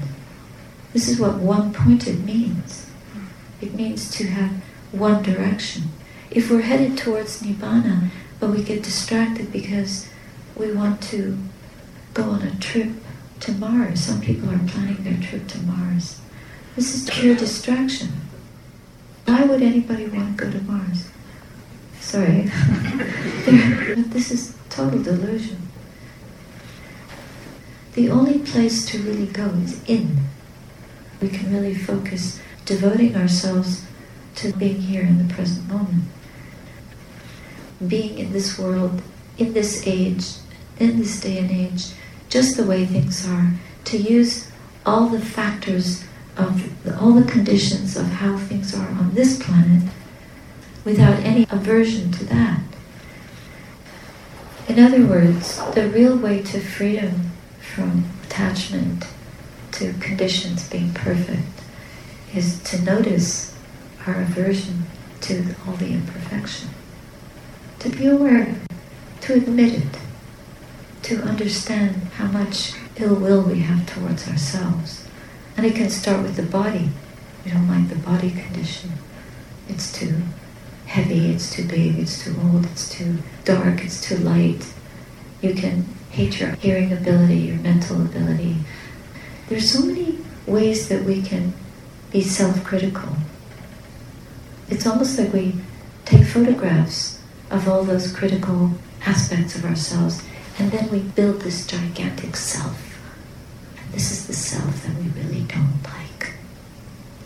This 0.92 1.08
is 1.08 1.20
what 1.20 1.36
one 1.36 1.74
pointed 1.74 2.26
means. 2.26 2.90
It 3.62 3.74
means 3.74 4.12
to 4.18 4.28
have 4.28 4.52
one 4.92 5.24
direction. 5.24 5.84
If 6.30 6.52
we're 6.52 6.62
headed 6.62 6.98
towards 6.98 7.42
Nibbana, 7.42 8.10
but 8.40 8.50
we 8.50 8.62
get 8.62 8.84
distracted 8.84 9.54
because 9.54 10.10
we 10.56 10.74
want 10.74 11.02
to 11.04 11.38
go 12.14 12.24
on 12.24 12.42
a 12.42 12.56
trip 12.60 12.90
to 13.40 13.52
Mars, 13.54 14.02
some 14.02 14.20
people 14.20 14.50
are 14.50 14.68
planning 14.68 15.04
their 15.04 15.22
trip 15.22 15.48
to 15.48 15.60
Mars. 15.60 16.20
This 16.76 16.94
is 16.94 17.10
pure 17.10 17.36
distraction. 17.36 18.10
Why 19.26 19.44
would 19.46 19.62
anybody 19.62 20.08
want 20.08 20.38
to 20.38 20.46
go 20.46 20.52
to 20.52 20.62
Mars? 20.64 21.10
Sorry. 22.00 22.44
this 24.10 24.32
is 24.32 24.56
total 24.70 25.02
delusion. 25.02 25.58
The 27.94 28.10
only 28.10 28.40
place 28.40 28.86
to 28.88 29.02
really 29.02 29.28
go 29.28 29.48
is 29.48 29.84
in 29.86 30.28
we 31.22 31.30
can 31.30 31.52
really 31.52 31.74
focus, 31.74 32.40
devoting 32.66 33.16
ourselves 33.16 33.86
to 34.36 34.54
being 34.54 34.82
here 34.82 35.02
in 35.02 35.28
the 35.28 35.34
present 35.34 35.68
moment. 35.68 36.04
Being 37.86 38.18
in 38.18 38.34
this 38.34 38.58
world, 38.58 39.02
in 39.38 39.54
this 39.54 39.86
age, 39.88 40.36
in 40.80 41.00
this 41.00 41.20
day 41.20 41.40
and 41.40 41.52
age, 41.52 41.94
just 42.30 42.58
the 42.58 42.66
way 42.66 42.86
things 42.86 43.28
are, 43.28 43.54
to 43.86 43.98
use 43.98 44.52
all 44.86 45.08
the 45.08 45.22
factors 45.22 46.04
of 46.36 46.84
the, 46.84 46.98
all 47.00 47.14
the 47.14 47.30
conditions 47.30 47.98
of 47.98 48.06
how 48.06 48.38
things 48.38 48.76
are 48.76 48.90
on 48.90 49.14
this 49.14 49.42
planet 49.42 49.90
without 50.88 51.20
any 51.20 51.46
aversion 51.50 52.10
to 52.14 52.24
that. 52.24 52.62
In 54.70 54.80
other 54.80 55.06
words, 55.06 55.58
the 55.76 55.90
real 55.90 56.18
way 56.18 56.42
to 56.44 56.62
freedom 56.62 57.32
from 57.60 58.06
attachment 58.24 59.06
to 59.74 59.92
conditions 60.00 60.70
being 60.70 60.94
perfect 60.94 61.62
is 62.34 62.64
to 62.64 62.82
notice 62.84 63.54
our 64.06 64.22
aversion 64.22 64.86
to 65.20 65.56
all 65.68 65.74
the 65.74 65.92
imperfection. 65.92 66.70
to 67.80 67.90
be 67.90 68.08
aware 68.08 68.44
of 68.44 68.48
it, 68.48 68.72
to 69.22 69.34
admit 69.34 69.74
it, 69.74 69.98
to 71.04 71.22
understand 71.22 71.96
how 72.16 72.28
much 72.28 72.74
ill 72.96 73.16
will 73.16 73.42
we 73.42 73.60
have 73.60 73.86
towards 73.86 74.28
ourselves. 74.30 75.06
And 75.58 75.66
it 75.66 75.76
can 75.76 75.90
start 75.90 76.24
with 76.24 76.38
the 76.38 76.44
body. 76.44 76.90
We 77.44 77.52
don't 77.52 77.68
like 77.70 77.90
the 77.90 77.96
body 77.98 78.32
condition. 78.32 78.94
It's 79.68 79.92
too 79.92 80.24
heavy, 80.88 81.32
it's 81.32 81.52
too 81.52 81.68
big, 81.68 82.00
it's 82.00 82.24
too 82.24 82.36
old, 82.44 82.66
it's 82.66 82.90
too 82.90 83.18
dark, 83.44 83.84
it's 83.84 84.02
too 84.02 84.18
light. 84.18 84.66
You 85.42 85.54
can 85.54 85.86
hate 86.10 86.40
your 86.40 86.52
hearing 86.56 86.92
ability, 86.92 87.38
your 87.38 87.58
mental 87.58 88.02
ability. 88.02 88.56
There's 89.48 89.70
so 89.70 89.86
many 89.86 90.18
ways 90.48 90.88
that 90.90 91.04
we 91.04 91.22
can 91.22 91.54
be 92.12 92.22
self-critical. 92.22 93.18
It's 94.70 94.88
almost 94.88 95.20
like 95.20 95.34
we 95.34 95.56
take 96.06 96.26
photographs 96.26 97.22
of 97.52 97.68
all 97.68 97.84
those 97.84 98.12
critical 98.12 98.72
aspects 99.06 99.56
of 99.56 99.66
ourselves 99.66 100.24
and 100.58 100.72
then 100.72 100.90
we 100.90 101.00
build 101.00 101.42
this 101.42 101.68
gigantic 101.68 102.36
self. 102.36 102.98
And 103.78 103.94
this 103.94 104.12
is 104.12 104.28
the 104.28 104.34
self 104.34 104.84
that 104.84 104.96
we 104.96 105.10
really 105.22 105.44
don't 105.44 105.84
like. 105.84 106.34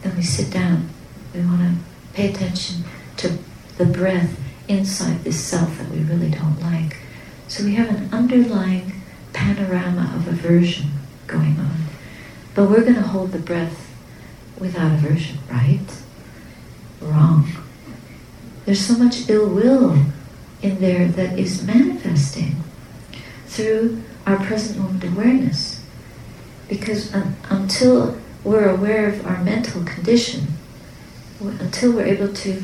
Then 0.02 0.16
we 0.16 0.24
sit 0.24 0.52
down. 0.52 0.90
We 1.34 1.42
want 1.42 1.62
to 1.62 2.14
pay 2.14 2.30
attention 2.30 2.84
to 3.18 3.38
the 3.78 3.86
breath 3.86 4.40
inside 4.68 5.24
this 5.24 5.40
self 5.40 5.78
that 5.78 5.90
we 5.90 6.00
really 6.00 6.30
don't 6.30 6.60
like. 6.62 6.98
So 7.48 7.64
we 7.66 7.76
have 7.76 7.90
an 7.90 8.10
underlying 8.14 9.02
panorama 9.34 10.14
of 10.16 10.28
aversion 10.28 10.92
going 11.28 11.60
on. 11.60 11.76
But 12.54 12.70
we're 12.70 12.82
going 12.82 12.96
to 12.96 13.02
hold 13.02 13.32
the 13.32 13.40
breath 13.40 13.90
without 14.58 14.92
aversion, 14.94 15.40
right? 15.50 15.80
Wrong. 17.02 17.48
There's 18.66 18.86
so 18.86 18.98
much 18.98 19.30
ill 19.30 19.50
will 19.50 20.06
in 20.62 20.80
there 20.80 21.08
that 21.08 21.40
is 21.40 21.64
manifesting 21.64 22.64
through 23.48 24.04
our 24.26 24.38
present 24.38 24.80
moment 24.80 25.04
awareness. 25.04 25.84
Because 26.70 27.14
um, 27.14 27.36
until 27.50 28.18
we're 28.44 28.70
aware 28.70 29.10
of 29.10 29.26
our 29.26 29.44
mental 29.44 29.84
condition, 29.84 30.48
until 31.40 31.92
we're 31.94 32.06
able 32.06 32.32
to 32.34 32.62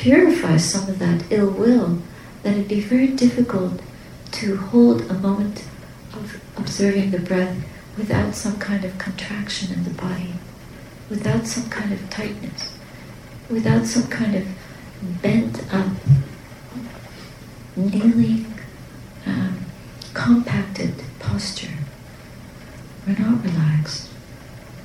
purify 0.00 0.56
some 0.56 0.88
of 0.88 0.98
that 0.98 1.22
ill 1.30 1.50
will, 1.50 1.98
then 2.42 2.54
it'd 2.54 2.68
be 2.68 2.80
very 2.80 3.08
difficult 3.08 3.82
to 4.30 4.56
hold 4.56 5.02
a 5.10 5.14
moment 5.14 5.62
of 6.14 6.40
observing 6.56 7.10
the 7.10 7.18
breath 7.18 7.54
without 7.98 8.34
some 8.34 8.58
kind 8.58 8.82
of 8.82 8.96
contraction 8.96 9.70
in 9.74 9.84
the 9.84 9.90
body, 9.90 10.32
without 11.10 11.46
some 11.46 11.68
kind 11.68 11.92
of 11.92 12.08
tightness, 12.08 12.78
without 13.50 13.84
some 13.84 14.06
kind 14.08 14.34
of 14.36 14.48
bent 15.20 15.70
up, 15.70 15.92
kneeling, 17.76 18.54
um, 19.26 19.66
compacted 20.14 20.94
posture. 21.18 21.76
We're 23.06 23.18
not 23.18 23.44
relaxed. 23.44 24.08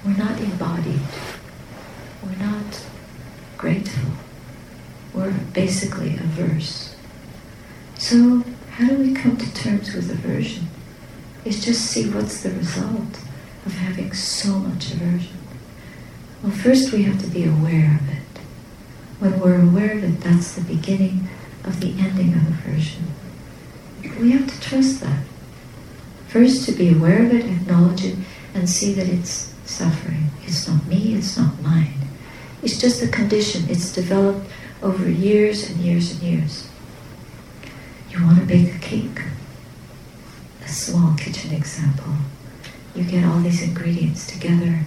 We're 0.03 0.17
not 0.17 0.37
embodied. 0.41 0.99
We're 2.21 2.45
not 2.45 2.85
grateful. 3.57 4.11
We're 5.15 5.31
averse. 6.37 6.95
So, 7.97 8.43
how 8.71 8.87
do 8.89 8.97
we 8.97 9.13
come 9.13 9.37
to 9.37 9.53
terms 9.53 9.93
with 9.93 10.11
aversion? 10.11 10.67
Is 11.45 11.63
just 11.63 11.85
see 11.85 12.09
what's 12.09 12.41
the 12.41 12.51
result 12.51 13.19
of 13.65 13.73
having 13.73 14.13
so 14.13 14.59
much 14.59 14.91
aversion. 14.91 15.37
Well, 16.43 16.51
first 16.51 16.91
we 16.91 17.03
have 17.03 17.19
to 17.21 17.27
be 17.27 17.45
aware 17.45 17.99
of 18.01 18.09
it. 18.09 18.41
When 19.19 19.39
we're 19.39 19.61
aware 19.61 19.97
of 19.97 20.03
it, 20.03 20.21
that's 20.21 20.53
the 20.53 20.61
beginning 20.61 21.29
of 21.63 21.79
the 21.79 21.95
ending 21.99 22.33
of 22.33 22.47
aversion. 22.47 23.03
We 24.19 24.31
have 24.31 24.47
to 24.47 24.61
trust 24.61 25.01
that. 25.01 25.23
First, 26.27 26.65
to 26.65 26.73
be 26.73 26.89
aware 26.93 27.25
of 27.25 27.33
it, 27.33 27.45
acknowledge 27.45 28.03
it, 28.03 28.17
and 28.53 28.69
see 28.69 28.93
that 28.93 29.07
it's 29.07 29.53
suffering. 29.65 30.29
It's 30.43 30.67
not 30.67 30.85
me, 30.85 31.15
it's 31.15 31.37
not 31.37 31.61
mine. 31.61 31.93
It's 32.61 32.77
just 32.77 33.01
a 33.01 33.07
condition. 33.07 33.69
It's 33.69 33.93
developed 33.93 34.47
over 34.85 35.09
years 35.09 35.67
and 35.67 35.79
years 35.79 36.11
and 36.11 36.21
years. 36.21 36.69
You 38.11 38.23
want 38.23 38.37
to 38.37 38.45
bake 38.45 38.75
a 38.75 38.77
cake? 38.77 39.19
A 40.63 40.67
small 40.67 41.15
kitchen 41.17 41.51
example. 41.51 42.13
You 42.93 43.03
get 43.03 43.25
all 43.25 43.39
these 43.39 43.63
ingredients 43.63 44.27
together 44.27 44.85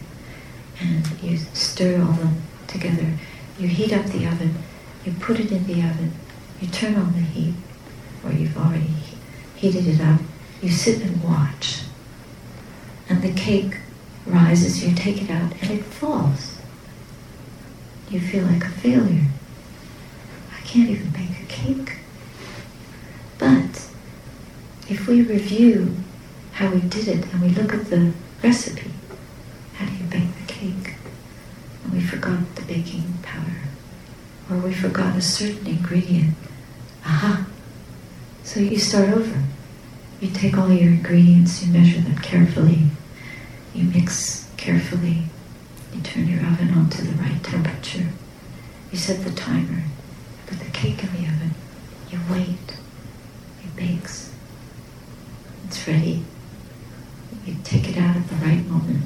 and 0.81 1.05
you 1.21 1.37
stir 1.53 2.01
all 2.01 2.13
them 2.13 2.43
together. 2.69 3.13
You 3.59 3.67
heat 3.67 3.93
up 3.93 4.07
the 4.07 4.25
oven, 4.27 4.55
you 5.05 5.13
put 5.19 5.41
it 5.41 5.51
in 5.51 5.67
the 5.67 5.83
oven, 5.83 6.13
you 6.61 6.69
turn 6.69 6.95
on 6.95 7.13
the 7.13 7.19
heat, 7.19 7.55
or 8.25 8.31
you've 8.31 8.57
already 8.57 8.93
heated 9.57 9.89
it 9.89 10.01
up. 10.01 10.21
You 10.63 10.71
sit 10.71 11.03
and 11.03 11.25
watch. 11.25 11.83
And 13.09 13.21
the 13.21 13.33
cake 13.33 13.79
rises, 14.27 14.85
you 14.85 14.95
take 14.95 15.23
it 15.23 15.31
out, 15.31 15.53
and 15.61 15.73
it 15.73 15.85
falls. 15.85 16.59
You 18.11 18.21
feel 18.21 18.45
like 18.45 18.65
a 18.65 18.71
failure. 18.71 19.27
Can't 20.69 20.91
even 20.91 21.09
bake 21.11 21.41
a 21.43 21.47
cake. 21.47 21.97
But 23.39 23.89
if 24.87 25.09
we 25.09 25.23
review 25.23 25.97
how 26.53 26.71
we 26.71 26.81
did 26.83 27.09
it 27.09 27.25
and 27.33 27.41
we 27.41 27.49
look 27.49 27.73
at 27.73 27.87
the 27.87 28.13
recipe, 28.43 28.91
how 29.77 29.87
do 29.87 29.93
you 29.93 30.05
bake 30.05 30.35
the 30.37 30.53
cake? 30.53 30.95
And 31.83 31.95
we 31.95 32.01
forgot 32.01 32.55
the 32.55 32.63
baking 32.63 33.15
powder, 33.23 33.63
or 34.51 34.59
we 34.59 34.75
forgot 34.75 35.17
a 35.17 35.23
certain 35.23 35.67
ingredient. 35.67 36.35
Aha! 37.03 37.47
So 38.45 38.61
you 38.61 38.79
start 38.79 39.09
over. 39.09 39.43
You 40.21 40.29
take 40.31 40.59
all 40.59 40.71
your 40.71 40.89
ingredients, 40.91 41.65
you 41.65 41.73
measure 41.73 42.01
them 42.03 42.19
carefully, 42.19 42.91
you 43.73 43.85
mix 43.85 44.51
carefully, 44.59 45.23
you 45.95 46.03
turn 46.03 46.29
your 46.29 46.41
oven 46.41 46.75
on 46.75 46.91
to 46.91 47.07
the 47.07 47.15
right 47.23 47.43
temperature, 47.43 48.09
you 48.91 48.99
set 48.99 49.25
the 49.25 49.31
timer, 49.31 49.85
put 50.49 50.59
the 50.61 50.71
cake 50.71 51.03
in 51.05 51.13
the 51.13 51.29
oven, 51.29 51.55
you 52.11 52.19
wait, 52.31 52.79
it 53.63 53.77
bakes, 53.77 54.33
it's 55.67 55.87
ready, 55.87 56.25
you 57.45 57.55
take 57.65 57.89
it 57.89 57.99
out 57.99 58.17
at 58.17 58.29
the 58.29 58.37
right 58.37 58.65
moment, 58.67 59.05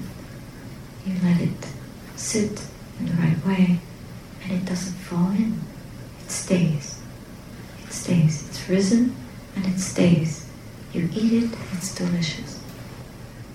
you 1.04 1.14
let 1.24 1.40
it 1.40 1.66
sit 2.14 2.64
in 3.00 3.06
the 3.06 3.14
right 3.14 3.44
way, 3.44 3.80
and 4.44 4.52
it 4.52 4.64
doesn't 4.64 4.94
fall 4.94 5.30
in, 5.30 5.60
it 6.24 6.30
stays, 6.30 7.00
it 7.82 7.92
stays, 7.92 8.48
it's 8.48 8.68
risen 8.68 9.14
and 9.56 9.66
it 9.66 9.78
stays. 9.78 10.48
You 10.92 11.08
eat 11.14 11.44
it, 11.44 11.50
it's 11.72 11.94
delicious. 11.94 12.58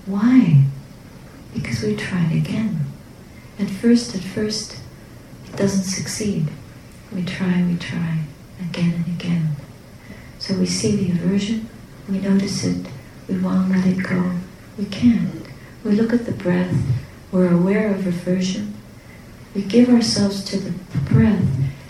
Why? 0.06 0.64
Because 1.54 1.84
we 1.84 1.96
tried 1.96 2.32
again. 2.32 2.86
At 3.60 3.70
first, 3.70 4.16
at 4.16 4.22
first, 4.22 4.78
it 5.46 5.56
doesn't 5.56 5.84
succeed. 5.84 6.48
We 7.18 7.26
try, 7.26 7.64
we 7.64 7.76
try, 7.78 8.20
again 8.62 8.94
and 8.94 9.08
again. 9.08 9.56
So 10.38 10.54
we 10.54 10.68
see 10.68 10.96
the 10.96 11.14
aversion, 11.14 11.68
we 12.08 12.20
notice 12.20 12.64
it, 12.64 12.86
we 13.28 13.40
want 13.40 13.74
to 13.74 13.80
let 13.80 13.88
it 13.88 14.04
go, 14.04 14.34
we 14.78 14.86
can't. 14.86 15.48
We 15.84 15.94
look 15.94 16.14
at 16.14 16.28
the 16.28 16.32
breath, 16.32 16.78
we're 17.32 17.52
aware 17.52 17.92
of 17.92 18.06
aversion, 18.06 18.76
we 19.56 19.64
give 19.64 19.90
ourselves 19.90 20.44
to 20.44 20.58
the 20.58 20.76
breath, 21.12 21.44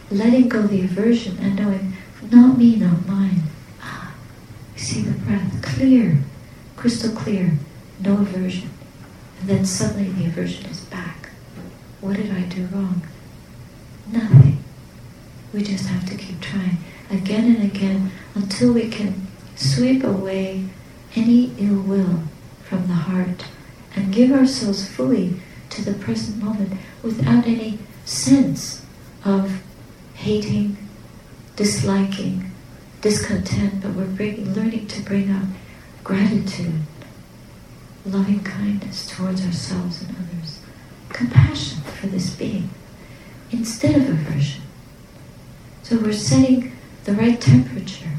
letting 0.09 0.47
go 0.47 0.61
the 0.61 0.85
aversion 0.85 1.37
and 1.39 1.57
knowing, 1.57 1.97
not 2.31 2.57
me, 2.57 2.77
not 2.77 3.05
mine. 3.05 3.43
Ah, 3.81 4.15
you 4.77 4.81
see 4.81 5.01
the 5.01 5.11
breath 5.11 5.61
clear, 5.61 6.19
crystal 6.77 7.11
clear, 7.13 7.59
no 7.99 8.13
aversion. 8.13 8.69
And 9.41 9.49
then 9.49 9.65
suddenly 9.65 10.09
the 10.09 10.27
aversion 10.27 10.67
is 10.67 10.79
back. 10.85 11.31
What 11.99 12.15
did 12.15 12.31
I 12.31 12.43
do 12.43 12.65
wrong? 12.67 13.01
Nothing. 14.09 14.56
We 15.57 15.63
just 15.63 15.87
have 15.87 16.07
to 16.07 16.15
keep 16.15 16.39
trying 16.39 16.77
again 17.09 17.55
and 17.55 17.63
again 17.63 18.11
until 18.35 18.73
we 18.73 18.89
can 18.89 19.25
sweep 19.55 20.03
away 20.03 20.69
any 21.15 21.51
ill 21.57 21.81
will 21.81 22.19
from 22.63 22.85
the 22.85 22.93
heart 22.93 23.43
and 23.95 24.13
give 24.13 24.31
ourselves 24.31 24.87
fully 24.87 25.41
to 25.71 25.83
the 25.83 25.95
present 25.95 26.43
moment 26.43 26.73
without 27.01 27.47
any 27.47 27.79
sense 28.05 28.85
of 29.25 29.63
hating, 30.13 30.77
disliking, 31.55 32.51
discontent, 33.01 33.81
but 33.81 33.93
we're 33.93 34.37
learning 34.37 34.85
to 34.85 35.01
bring 35.01 35.31
up 35.31 35.47
gratitude, 36.03 36.83
loving 38.05 38.43
kindness 38.43 39.07
towards 39.09 39.43
ourselves 39.43 40.03
and 40.03 40.15
others, 40.17 40.59
compassion 41.09 41.81
for 41.81 42.05
this 42.05 42.29
being, 42.35 42.69
instead 43.49 43.95
of 43.95 44.07
aversion. 44.07 44.61
So 45.87 45.97
we're 45.97 46.11
setting 46.11 46.73
the 47.05 47.13
right 47.13 47.39
temperature. 47.39 48.11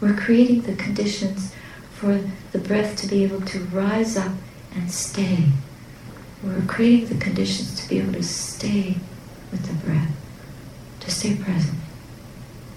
We're 0.00 0.16
creating 0.16 0.62
the 0.62 0.74
conditions 0.74 1.54
for 1.92 2.20
the 2.50 2.58
breath 2.58 2.96
to 2.96 3.06
be 3.06 3.22
able 3.22 3.42
to 3.42 3.60
rise 3.60 4.16
up 4.16 4.32
and 4.74 4.90
stay. 4.90 5.44
We're 6.42 6.62
creating 6.62 7.16
the 7.16 7.24
conditions 7.24 7.80
to 7.80 7.88
be 7.88 8.00
able 8.00 8.14
to 8.14 8.24
stay 8.24 8.96
with 9.52 9.66
the 9.66 9.86
breath, 9.86 10.10
to 10.98 11.10
stay 11.12 11.36
present, 11.36 11.78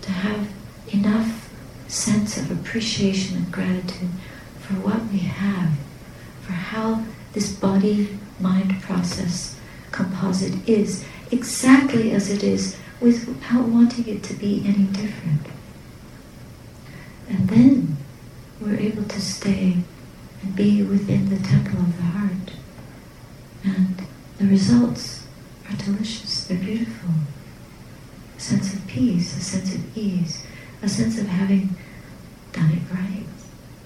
to 0.03 0.11
have 0.11 0.47
enough 0.89 1.51
sense 1.87 2.37
of 2.37 2.51
appreciation 2.51 3.35
and 3.35 3.51
gratitude 3.51 4.11
for 4.59 4.73
what 4.75 5.05
we 5.11 5.17
have, 5.17 5.71
for 6.41 6.51
how 6.51 7.03
this 7.33 7.51
body 7.51 8.19
mind 8.39 8.79
process 8.83 9.59
composite 9.89 10.69
is 10.69 11.03
exactly 11.31 12.11
as 12.11 12.29
it 12.29 12.43
is 12.43 12.77
without 13.01 13.67
wanting 13.67 14.07
it 14.07 14.23
to 14.23 14.33
be 14.33 14.63
any 14.65 14.85
different. 14.85 15.47
And 17.29 17.47
then 17.47 17.97
we're 18.59 18.77
able 18.77 19.03
to 19.03 19.21
stay 19.21 19.77
and 20.41 20.55
be 20.55 20.83
within 20.83 21.29
the 21.29 21.47
temple 21.47 21.79
of 21.79 21.95
the 21.95 22.03
heart. 22.03 22.51
And 23.63 24.01
the 24.37 24.45
results 24.45 25.27
are 25.69 25.75
delicious, 25.75 26.45
they're 26.45 26.57
beautiful. 26.57 27.11
A 28.37 28.39
sense 28.39 28.73
of 28.73 28.87
peace, 28.87 29.37
a 29.37 29.41
sense 29.41 29.75
of 29.75 29.97
ease, 29.97 30.45
a 30.81 30.89
sense 30.89 31.19
of 31.19 31.27
having 31.27 31.75
done 32.53 32.71
it 32.71 32.93
right. 32.93 33.25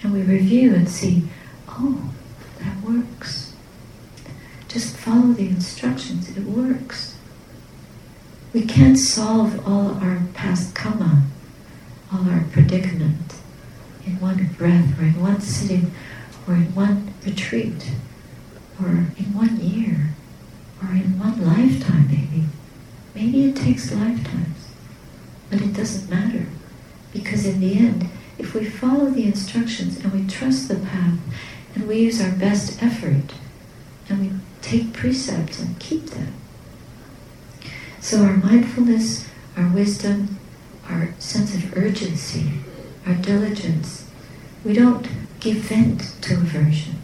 And 0.01 0.13
we 0.13 0.21
review 0.21 0.73
and 0.73 0.87
see, 0.87 1.27
oh, 1.67 2.11
that 2.59 2.81
works. 2.81 3.53
Just 4.67 4.95
follow 4.97 5.33
the 5.33 5.47
instructions, 5.47 6.35
it 6.35 6.43
works. 6.43 7.12
We 8.53 8.61
can't 8.61 8.99
solve 8.99 9.67
all 9.67 9.95
our 9.95 10.21
past 10.35 10.75
karma, 10.75 11.23
all 12.13 12.29
our 12.29 12.45
predicament 12.51 13.33
in 14.05 14.19
one 14.19 14.47
breath 14.59 14.99
or 14.99 15.05
in 15.05 15.19
one 15.19 15.41
sitting 15.41 15.91
or 16.47 16.53
in 16.53 16.75
one 16.75 17.15
retreat 17.25 17.89
or 18.79 18.89
in 19.17 19.33
one 19.33 19.59
year 19.59 20.13
or 20.83 20.89
in 20.89 21.17
one 21.17 21.43
lifetime 21.43 22.07
maybe. 22.07 22.45
Maybe 23.15 23.49
it 23.49 23.55
takes 23.55 23.91
lifetimes, 23.91 24.69
but 25.49 25.59
it 25.59 25.73
doesn't 25.73 26.09
matter 26.09 26.45
because 27.11 27.47
in 27.47 27.59
the 27.59 27.75
end, 27.75 28.07
if 28.37 28.53
we 28.53 28.65
follow 28.65 29.09
the 29.09 29.25
instructions 29.25 29.97
and 29.97 30.13
we 30.13 30.27
trust 30.27 30.67
the 30.67 30.75
path 30.75 31.17
and 31.73 31.87
we 31.87 32.01
use 32.01 32.21
our 32.21 32.31
best 32.31 32.83
effort 32.83 33.33
and 34.09 34.19
we 34.19 34.31
take 34.61 34.93
precepts 34.93 35.59
and 35.59 35.79
keep 35.79 36.07
them. 36.11 36.33
So 38.03 38.21
our 38.25 38.35
mindfulness, 38.35 39.25
our 39.55 39.69
wisdom, 39.69 40.37
our 40.89 41.15
sense 41.19 41.55
of 41.55 41.77
urgency, 41.77 42.51
our 43.07 43.13
diligence, 43.13 44.11
we 44.65 44.73
don't 44.73 45.07
give 45.39 45.59
vent 45.59 46.01
to 46.23 46.33
aversion. 46.33 46.95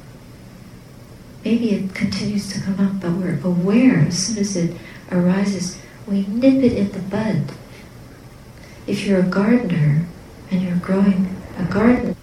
Maybe 1.46 1.72
it 1.72 1.96
continues 1.96 2.52
to 2.52 2.60
come 2.60 2.86
up, 2.86 3.00
but 3.00 3.14
we're 3.14 3.40
aware 3.42 4.00
as 4.00 4.28
soon 4.28 4.40
as 4.40 4.58
it 4.58 4.76
arises, 5.10 5.80
we 6.06 6.28
nip 6.28 6.62
it 6.62 6.74
in 6.74 6.92
the 6.92 7.00
bud. 7.00 7.54
If 8.86 9.08
you're 9.08 9.22
a 9.22 9.24
gardener 9.24 10.06
and 10.52 10.62
you're 10.62 10.76
growing 10.76 11.34
a 11.58 11.64
garden, 11.64 12.18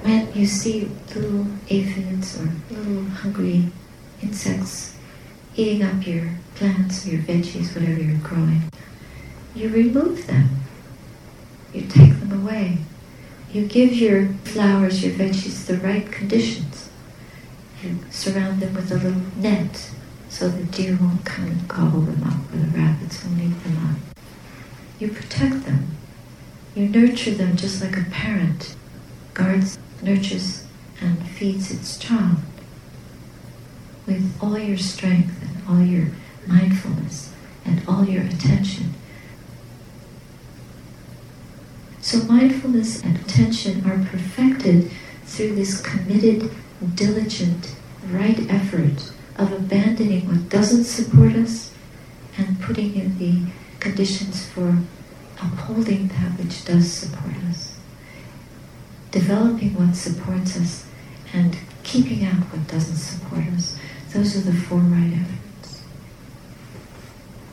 when 0.00 0.32
you 0.32 0.46
see 0.46 0.88
little 1.14 1.46
aphids 1.68 2.40
or 2.40 2.48
little 2.70 3.04
hungry 3.04 3.66
insects 4.22 4.91
eating 5.56 5.82
up 5.82 6.06
your 6.06 6.30
plants, 6.54 7.06
your 7.06 7.20
veggies, 7.22 7.74
whatever 7.74 8.00
you're 8.00 8.18
growing, 8.18 8.62
you 9.54 9.68
remove 9.68 10.26
them. 10.26 10.48
You 11.72 11.82
take 11.82 12.18
them 12.20 12.42
away. 12.42 12.78
You 13.52 13.66
give 13.66 13.92
your 13.94 14.28
flowers, 14.44 15.04
your 15.04 15.14
veggies, 15.14 15.66
the 15.66 15.76
right 15.78 16.10
conditions. 16.10 16.90
You 17.82 17.98
surround 18.10 18.60
them 18.60 18.74
with 18.74 18.90
a 18.92 18.94
little 18.94 19.22
net 19.36 19.90
so 20.28 20.48
the 20.48 20.64
deer 20.64 20.96
won't 21.00 21.24
come 21.24 21.46
and 21.46 21.68
gobble 21.68 22.00
them 22.00 22.22
up 22.24 22.52
or 22.52 22.56
the 22.56 22.78
rabbits 22.78 23.22
won't 23.24 23.40
eat 23.40 23.62
them 23.64 23.90
up. 23.90 24.16
You 24.98 25.08
protect 25.08 25.66
them. 25.66 25.88
You 26.74 26.88
nurture 26.88 27.32
them 27.32 27.56
just 27.56 27.82
like 27.82 27.98
a 27.98 28.04
parent 28.10 28.76
guards, 29.34 29.78
nurtures, 30.02 30.64
and 31.00 31.26
feeds 31.26 31.70
its 31.70 31.98
child 31.98 32.36
with 34.06 34.36
all 34.40 34.58
your 34.58 34.78
strength 34.78 35.34
and 35.42 35.68
all 35.68 35.84
your 35.84 36.08
mindfulness 36.46 37.32
and 37.64 37.82
all 37.86 38.04
your 38.04 38.24
attention. 38.24 38.94
So 42.00 42.24
mindfulness 42.24 43.02
and 43.02 43.16
attention 43.16 43.88
are 43.88 44.04
perfected 44.04 44.90
through 45.24 45.54
this 45.54 45.80
committed, 45.80 46.50
diligent, 46.94 47.74
right 48.10 48.38
effort 48.50 49.12
of 49.36 49.52
abandoning 49.52 50.26
what 50.26 50.48
doesn't 50.48 50.84
support 50.84 51.34
us 51.34 51.72
and 52.36 52.60
putting 52.60 52.94
in 52.94 53.18
the 53.18 53.50
conditions 53.78 54.46
for 54.46 54.78
upholding 55.40 56.08
that 56.08 56.38
which 56.38 56.64
does 56.64 56.92
support 56.92 57.36
us. 57.48 57.78
Developing 59.10 59.74
what 59.74 59.94
supports 59.94 60.56
us 60.56 60.86
and 61.32 61.56
keeping 61.82 62.24
out 62.24 62.42
what 62.50 62.66
doesn't 62.66 62.96
support 62.96 63.46
us. 63.48 63.78
Those 64.12 64.36
are 64.36 64.50
the 64.50 64.52
four 64.52 64.78
right 64.78 65.12
efforts. 65.14 65.82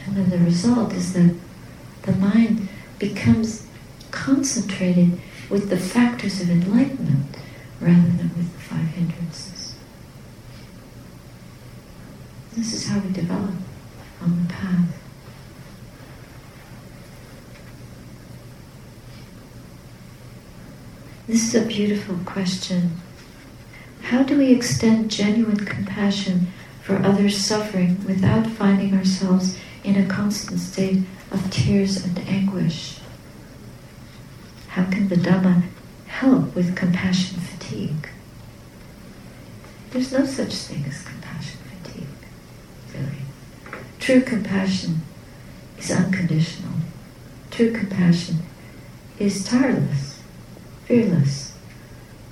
And 0.05 0.17
then 0.17 0.29
the 0.29 0.39
result 0.39 0.91
is 0.93 1.13
that 1.13 1.33
the 2.01 2.11
mind 2.13 2.67
becomes 2.97 3.65
concentrated 4.11 5.19
with 5.49 5.69
the 5.69 5.77
factors 5.77 6.41
of 6.41 6.49
enlightenment 6.49 7.37
rather 7.79 8.01
than 8.01 8.31
with 8.35 8.51
the 8.53 8.59
five 8.59 8.87
hindrances. 8.87 9.75
This 12.55 12.73
is 12.73 12.87
how 12.87 12.99
we 12.99 13.13
develop 13.13 13.53
on 14.21 14.43
the 14.43 14.53
path. 14.53 14.99
This 21.25 21.53
is 21.53 21.63
a 21.63 21.65
beautiful 21.65 22.17
question. 22.25 22.97
How 24.09 24.23
do 24.23 24.39
we 24.39 24.51
extend 24.51 25.11
genuine 25.11 25.67
compassion 25.67 26.47
for 26.81 26.95
others' 26.95 27.37
suffering 27.37 28.03
without 28.07 28.47
finding 28.47 28.95
ourselves 28.95 29.55
in 29.83 29.97
a 29.97 30.07
constant 30.07 30.59
state 30.61 31.03
of 31.29 31.51
tears 31.51 32.03
and 32.03 32.17
anguish? 32.27 32.97
How 34.69 34.85
can 34.85 35.09
the 35.09 35.15
Dhamma 35.15 35.61
help 36.07 36.55
with 36.55 36.75
compassion 36.75 37.39
fatigue? 37.39 38.09
There's 39.91 40.11
no 40.11 40.25
such 40.25 40.55
thing 40.55 40.85
as 40.87 41.03
compassion 41.03 41.59
fatigue, 41.83 42.07
really. 42.95 43.21
True 43.99 44.21
compassion 44.21 45.03
is 45.77 45.91
unconditional. 45.91 46.73
True 47.51 47.71
compassion 47.71 48.37
is 49.19 49.43
tireless, 49.43 50.19
fearless, 50.87 51.53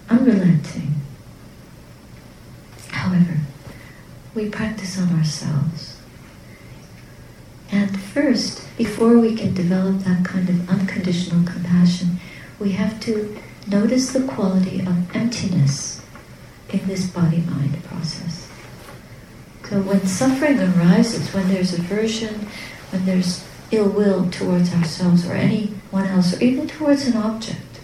unrelenting. 0.10 0.96
However, 3.08 3.38
we 4.36 4.50
practice 4.50 5.00
on 5.00 5.18
ourselves. 5.18 5.98
And 7.72 7.98
first, 7.98 8.68
before 8.78 9.18
we 9.18 9.34
can 9.34 9.54
develop 9.54 10.00
that 10.00 10.26
kind 10.26 10.50
of 10.50 10.70
unconditional 10.70 11.46
compassion, 11.46 12.20
we 12.60 12.74
have 12.74 13.00
to 13.02 13.38
notice 13.66 14.12
the 14.12 14.24
quality 14.24 14.82
of 14.82 15.16
emptiness 15.16 16.02
in 16.70 16.86
this 16.86 17.08
body 17.08 17.38
mind 17.38 17.82
process. 17.86 18.50
So 19.70 19.80
when 19.82 20.06
suffering 20.06 20.60
arises, 20.60 21.34
when 21.34 21.48
there's 21.48 21.74
aversion, 21.74 22.48
when 22.90 23.06
there's 23.06 23.46
ill 23.72 23.90
will 23.90 24.30
towards 24.30 24.74
ourselves 24.74 25.26
or 25.26 25.34
anyone 25.34 26.08
else, 26.08 26.36
or 26.36 26.44
even 26.44 26.68
towards 26.68 27.08
an 27.08 27.16
object, 27.16 27.80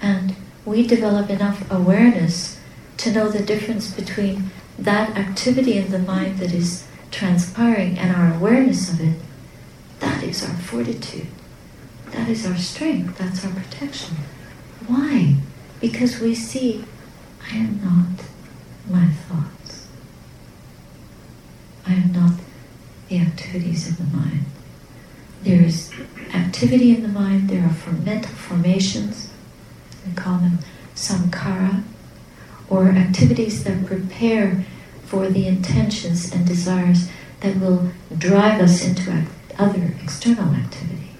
and 0.00 0.34
we 0.64 0.86
develop 0.86 1.28
enough 1.28 1.70
awareness 1.70 2.55
to 2.98 3.12
know 3.12 3.28
the 3.28 3.42
difference 3.42 3.92
between 3.92 4.50
that 4.78 5.16
activity 5.16 5.76
in 5.76 5.90
the 5.90 5.98
mind 5.98 6.38
that 6.38 6.52
is 6.52 6.86
transpiring 7.10 7.98
and 7.98 8.14
our 8.14 8.34
awareness 8.34 8.92
of 8.92 9.00
it, 9.00 9.20
that 10.00 10.22
is 10.22 10.42
our 10.46 10.56
fortitude. 10.56 11.28
That 12.10 12.28
is 12.28 12.46
our 12.46 12.56
strength. 12.56 13.18
That's 13.18 13.44
our 13.44 13.52
protection. 13.52 14.16
Why? 14.86 15.36
Because 15.80 16.20
we 16.20 16.34
see, 16.34 16.84
I 17.52 17.56
am 17.56 17.80
not 17.82 18.24
my 18.88 19.08
thoughts. 19.08 19.86
I 21.86 21.94
am 21.94 22.12
not 22.12 22.32
the 23.08 23.20
activities 23.20 23.88
in 23.88 23.96
the 23.96 24.16
mind. 24.16 24.44
There 25.42 25.62
is 25.62 25.92
activity 26.34 26.94
in 26.94 27.02
the 27.02 27.08
mind, 27.08 27.48
there 27.48 27.62
are 27.62 27.92
mental 27.92 28.32
formations, 28.32 29.30
we 30.04 30.12
call 30.14 30.38
them 30.38 30.58
samkhara, 30.94 31.84
or 32.68 32.88
activities 32.88 33.64
that 33.64 33.86
prepare 33.86 34.64
for 35.04 35.28
the 35.28 35.46
intentions 35.46 36.32
and 36.32 36.46
desires 36.46 37.08
that 37.40 37.56
will 37.56 37.90
drive 38.16 38.60
us 38.60 38.84
into 38.84 39.24
other 39.58 39.94
external 40.02 40.54
activity. 40.54 41.10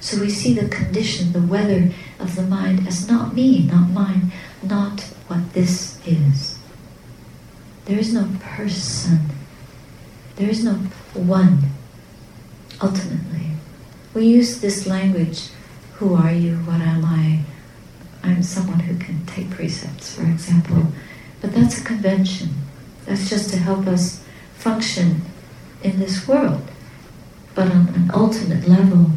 So 0.00 0.20
we 0.20 0.28
see 0.28 0.52
the 0.52 0.68
condition, 0.68 1.32
the 1.32 1.40
weather 1.40 1.90
of 2.20 2.36
the 2.36 2.42
mind 2.42 2.86
as 2.86 3.08
not 3.08 3.34
me, 3.34 3.66
not 3.66 3.88
mine, 3.88 4.32
not 4.62 5.00
what 5.28 5.54
this 5.54 5.98
is. 6.06 6.58
There 7.86 7.98
is 7.98 8.12
no 8.12 8.28
person. 8.40 9.30
There 10.36 10.50
is 10.50 10.64
no 10.64 10.74
one, 11.14 11.70
ultimately. 12.82 13.50
We 14.12 14.26
use 14.26 14.60
this 14.60 14.86
language 14.86 15.48
who 15.94 16.14
are 16.14 16.32
you, 16.32 16.56
what 16.58 16.80
am 16.80 17.04
I? 17.04 17.40
I'm 18.24 18.42
someone 18.42 18.80
who 18.80 18.96
can 18.98 19.24
take 19.26 19.50
precepts, 19.50 20.14
for 20.14 20.22
example. 20.22 20.86
But 21.40 21.54
that's 21.54 21.80
a 21.80 21.84
convention. 21.84 22.50
That's 23.04 23.28
just 23.28 23.50
to 23.50 23.58
help 23.58 23.86
us 23.86 24.24
function 24.54 25.22
in 25.82 25.98
this 25.98 26.26
world. 26.26 26.62
But 27.54 27.70
on 27.70 27.88
an 27.88 28.10
ultimate 28.14 28.66
level, 28.66 29.10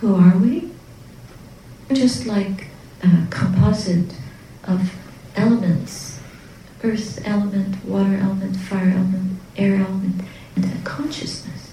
who 0.00 0.14
are 0.16 0.36
we? 0.36 0.70
We're 1.88 1.96
just 1.96 2.26
like 2.26 2.68
a 3.02 3.26
composite 3.30 4.14
of 4.64 4.92
elements 5.36 6.12
earth 6.84 7.20
element, 7.24 7.84
water 7.84 8.16
element, 8.16 8.56
fire 8.56 8.90
element, 8.90 9.40
air 9.56 9.76
element, 9.76 10.22
and 10.56 10.64
a 10.64 10.84
consciousness. 10.84 11.72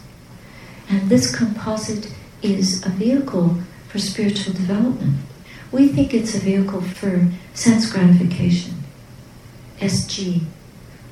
And 0.87 1.09
this 1.09 1.35
composite 1.35 2.13
is 2.41 2.85
a 2.85 2.89
vehicle 2.89 3.57
for 3.87 3.99
spiritual 3.99 4.53
development. 4.53 5.17
We 5.71 5.87
think 5.87 6.13
it's 6.13 6.35
a 6.35 6.39
vehicle 6.39 6.81
for 6.81 7.29
sense 7.53 7.91
gratification, 7.91 8.83
SG, 9.79 10.41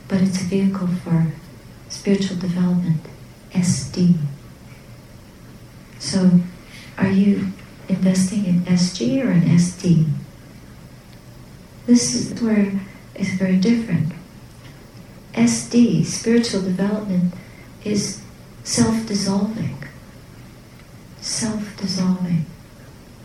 but 0.07 0.21
it's 0.21 0.41
a 0.41 0.45
vehicle 0.45 0.87
for 0.87 1.31
spiritual 1.89 2.37
development, 2.37 3.01
SD. 3.51 4.15
So, 5.99 6.39
are 6.97 7.09
you 7.09 7.53
investing 7.87 8.45
in 8.45 8.61
SG 8.61 9.23
or 9.23 9.31
in 9.31 9.41
SD? 9.41 10.09
This 11.85 12.15
is 12.15 12.41
where 12.41 12.79
it's 13.15 13.29
very 13.29 13.57
different. 13.57 14.11
SD, 15.33 16.03
spiritual 16.05 16.61
development, 16.61 17.33
is 17.83 18.21
self 18.63 19.05
dissolving. 19.05 19.77
Self 21.21 21.77
dissolving. 21.77 22.45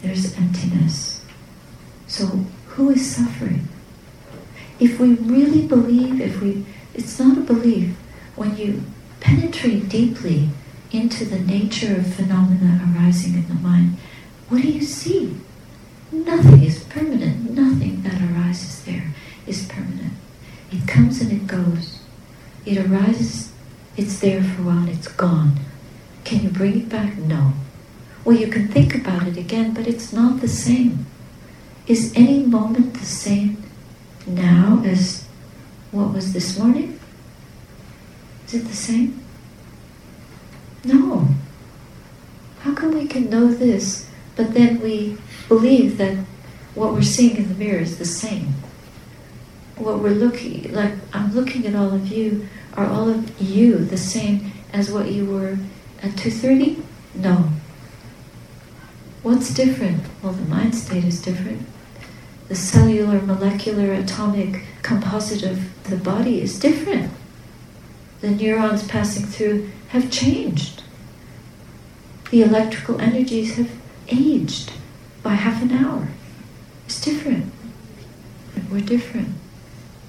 There's 0.02 0.36
emptiness. 0.36 1.11
So, 2.12 2.26
who 2.66 2.90
is 2.90 3.16
suffering? 3.16 3.68
If 4.78 5.00
we 5.00 5.14
really 5.14 5.66
believe, 5.66 6.20
if 6.20 6.42
we, 6.42 6.66
it's 6.92 7.18
not 7.18 7.38
a 7.38 7.40
belief, 7.40 7.96
when 8.36 8.54
you 8.54 8.82
penetrate 9.20 9.88
deeply 9.88 10.50
into 10.90 11.24
the 11.24 11.38
nature 11.38 11.96
of 11.96 12.14
phenomena 12.14 12.82
arising 12.84 13.32
in 13.32 13.48
the 13.48 13.54
mind, 13.54 13.96
what 14.50 14.60
do 14.60 14.68
you 14.68 14.82
see? 14.82 15.38
Nothing 16.12 16.62
is 16.62 16.84
permanent. 16.84 17.52
Nothing 17.52 18.02
that 18.02 18.20
arises 18.20 18.84
there 18.84 19.14
is 19.46 19.64
permanent. 19.64 20.12
It 20.70 20.86
comes 20.86 21.22
and 21.22 21.32
it 21.32 21.46
goes. 21.46 22.00
It 22.66 22.76
arises, 22.76 23.54
it's 23.96 24.20
there 24.20 24.44
for 24.44 24.60
a 24.60 24.64
while, 24.66 24.88
it's 24.90 25.08
gone. 25.08 25.60
Can 26.24 26.42
you 26.42 26.50
bring 26.50 26.80
it 26.82 26.88
back? 26.90 27.16
No. 27.16 27.54
Well, 28.22 28.36
you 28.36 28.48
can 28.48 28.68
think 28.68 28.94
about 28.94 29.26
it 29.26 29.38
again, 29.38 29.72
but 29.72 29.86
it's 29.86 30.12
not 30.12 30.42
the 30.42 30.48
same. 30.48 31.06
Is 31.86 32.12
any 32.14 32.44
moment 32.44 32.94
the 32.94 33.04
same 33.04 33.62
now 34.26 34.82
as 34.84 35.26
what 35.90 36.12
was 36.12 36.32
this 36.32 36.58
morning? 36.58 36.98
Is 38.46 38.54
it 38.54 38.68
the 38.68 38.76
same? 38.76 39.20
No. 40.84 41.28
How 42.60 42.74
come 42.74 42.92
we 42.92 43.06
can 43.06 43.28
know 43.28 43.48
this, 43.48 44.08
but 44.36 44.54
then 44.54 44.80
we 44.80 45.18
believe 45.48 45.98
that 45.98 46.18
what 46.74 46.92
we're 46.92 47.02
seeing 47.02 47.36
in 47.36 47.48
the 47.48 47.54
mirror 47.54 47.80
is 47.80 47.98
the 47.98 48.04
same? 48.04 48.54
What 49.76 49.98
we're 49.98 50.10
looking, 50.10 50.72
like 50.72 50.94
I'm 51.12 51.34
looking 51.34 51.66
at 51.66 51.74
all 51.74 51.92
of 51.92 52.06
you, 52.06 52.48
are 52.74 52.86
all 52.86 53.08
of 53.08 53.40
you 53.40 53.78
the 53.78 53.98
same 53.98 54.52
as 54.72 54.90
what 54.90 55.10
you 55.10 55.26
were 55.26 55.58
at 56.00 56.12
2.30? 56.12 56.82
No. 57.16 57.50
What's 59.22 59.52
different? 59.52 60.04
Well, 60.22 60.32
the 60.32 60.48
mind 60.48 60.74
state 60.74 61.04
is 61.04 61.20
different. 61.20 61.66
The 62.52 62.58
cellular, 62.58 63.22
molecular, 63.22 63.94
atomic 63.94 64.64
composite 64.82 65.42
of 65.42 65.82
the 65.84 65.96
body 65.96 66.42
is 66.42 66.60
different 66.60 67.10
the 68.20 68.30
neurons 68.30 68.86
passing 68.86 69.24
through 69.24 69.70
have 69.88 70.10
changed. 70.10 70.82
The 72.30 72.42
electrical 72.42 73.00
energies 73.00 73.56
have 73.56 73.70
aged 74.06 74.70
by 75.22 75.32
half 75.32 75.62
an 75.62 75.72
hour. 75.72 76.08
It's 76.84 77.00
different. 77.00 77.50
We're 78.70 78.80
different. 78.80 79.34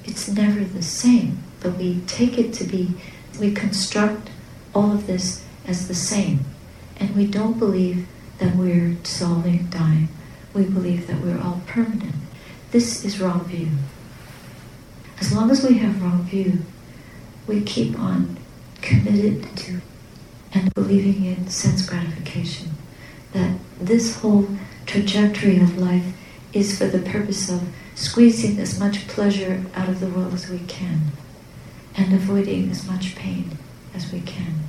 It's 0.04 0.28
never 0.28 0.66
the 0.66 0.84
same, 0.84 1.44
but 1.62 1.78
we 1.78 2.02
take 2.08 2.38
it 2.38 2.52
to 2.56 2.66
be, 2.66 2.94
we 3.40 3.54
construct 3.54 4.30
all 4.76 4.92
of 4.92 5.08
this 5.08 5.46
as 5.66 5.88
the 5.88 5.96
same. 5.96 6.42
And 6.98 7.16
we 7.16 7.26
don't 7.26 7.58
believe 7.58 8.06
that 8.40 8.58
we're 8.58 8.96
dissolving, 8.96 9.68
dying. 9.68 10.10
We 10.54 10.66
believe 10.66 11.08
that 11.08 11.22
we're 11.22 11.42
all 11.42 11.62
permanent. 11.66 12.16
This 12.74 13.06
is 13.06 13.22
wrong 13.22 13.46
view. 13.46 13.70
As 15.20 15.32
long 15.32 15.52
as 15.52 15.64
we 15.64 15.78
have 15.78 16.02
wrong 16.02 16.24
view, 16.24 16.66
we 17.46 17.62
keep 17.62 18.00
on 18.00 18.36
committed 18.82 19.56
to 19.58 19.80
and 20.56 20.74
believing 20.74 21.24
in 21.24 21.48
sense 21.50 21.88
gratification. 21.88 22.72
That 23.34 23.60
this 23.80 24.18
whole 24.18 24.48
trajectory 24.88 25.60
of 25.60 25.78
life 25.78 26.16
is 26.52 26.76
for 26.76 26.88
the 26.88 26.98
purpose 26.98 27.48
of 27.48 27.62
squeezing 27.94 28.58
as 28.58 28.80
much 28.80 29.08
pleasure 29.08 29.64
out 29.76 29.88
of 29.88 30.00
the 30.00 30.08
world 30.08 30.34
as 30.34 30.50
we 30.50 30.58
can 30.58 31.12
and 31.96 32.12
avoiding 32.12 32.72
as 32.72 32.88
much 32.88 33.16
pain 33.16 33.56
as 33.94 34.12
we 34.12 34.22
can. 34.22 34.64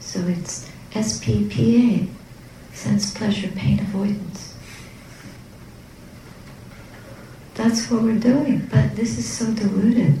So 0.00 0.20
it's 0.26 0.68
SPPA, 0.90 2.08
sense 2.74 3.10
pleasure 3.10 3.48
pain 3.48 3.80
avoidance. 3.80 4.51
That's 7.54 7.90
what 7.90 8.02
we're 8.02 8.18
doing, 8.18 8.68
but 8.70 8.96
this 8.96 9.18
is 9.18 9.28
so 9.30 9.52
diluted. 9.52 10.18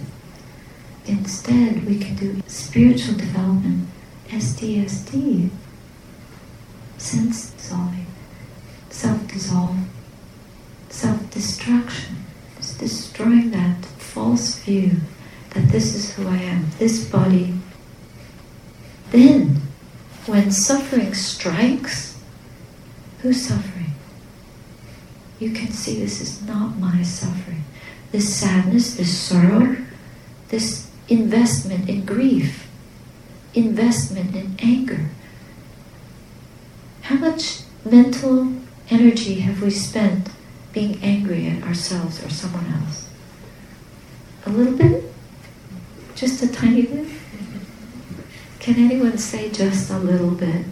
Instead, 1.06 1.84
we 1.86 1.98
can 1.98 2.14
do 2.14 2.42
spiritual 2.46 3.14
development, 3.14 3.88
SDSD, 4.28 5.50
sense 6.98 7.50
dissolving, 7.50 8.06
self 8.90 9.26
dissolve, 9.28 9.76
self 10.90 11.30
destruction. 11.30 12.16
It's 12.58 12.74
destroying 12.76 13.50
that 13.50 13.84
false 13.84 14.58
view 14.58 14.92
that 15.50 15.68
this 15.68 15.94
is 15.94 16.14
who 16.14 16.28
I 16.28 16.36
am, 16.36 16.66
this 16.78 17.04
body. 17.08 17.54
Then, 19.10 19.62
when 20.26 20.52
suffering 20.52 21.14
strikes, 21.14 22.18
who's 23.20 23.46
suffering? 23.46 23.81
You 25.42 25.50
can 25.50 25.72
see 25.72 25.98
this 25.98 26.20
is 26.20 26.40
not 26.42 26.78
my 26.78 27.02
suffering. 27.02 27.64
This 28.12 28.32
sadness, 28.32 28.94
this 28.94 29.18
sorrow, 29.18 29.76
this 30.50 30.88
investment 31.08 31.88
in 31.88 32.04
grief, 32.04 32.68
investment 33.52 34.36
in 34.36 34.54
anger. 34.60 35.10
How 37.00 37.16
much 37.16 37.62
mental 37.84 38.52
energy 38.88 39.40
have 39.40 39.60
we 39.60 39.70
spent 39.70 40.28
being 40.72 41.02
angry 41.02 41.48
at 41.48 41.64
ourselves 41.64 42.24
or 42.24 42.30
someone 42.30 42.72
else? 42.74 43.10
A 44.46 44.50
little 44.50 44.76
bit? 44.76 45.12
Just 46.14 46.40
a 46.44 46.52
tiny 46.52 46.82
bit? 46.82 47.08
Can 48.60 48.76
anyone 48.76 49.18
say 49.18 49.50
just 49.50 49.90
a 49.90 49.98
little 49.98 50.30
bit? 50.30 50.66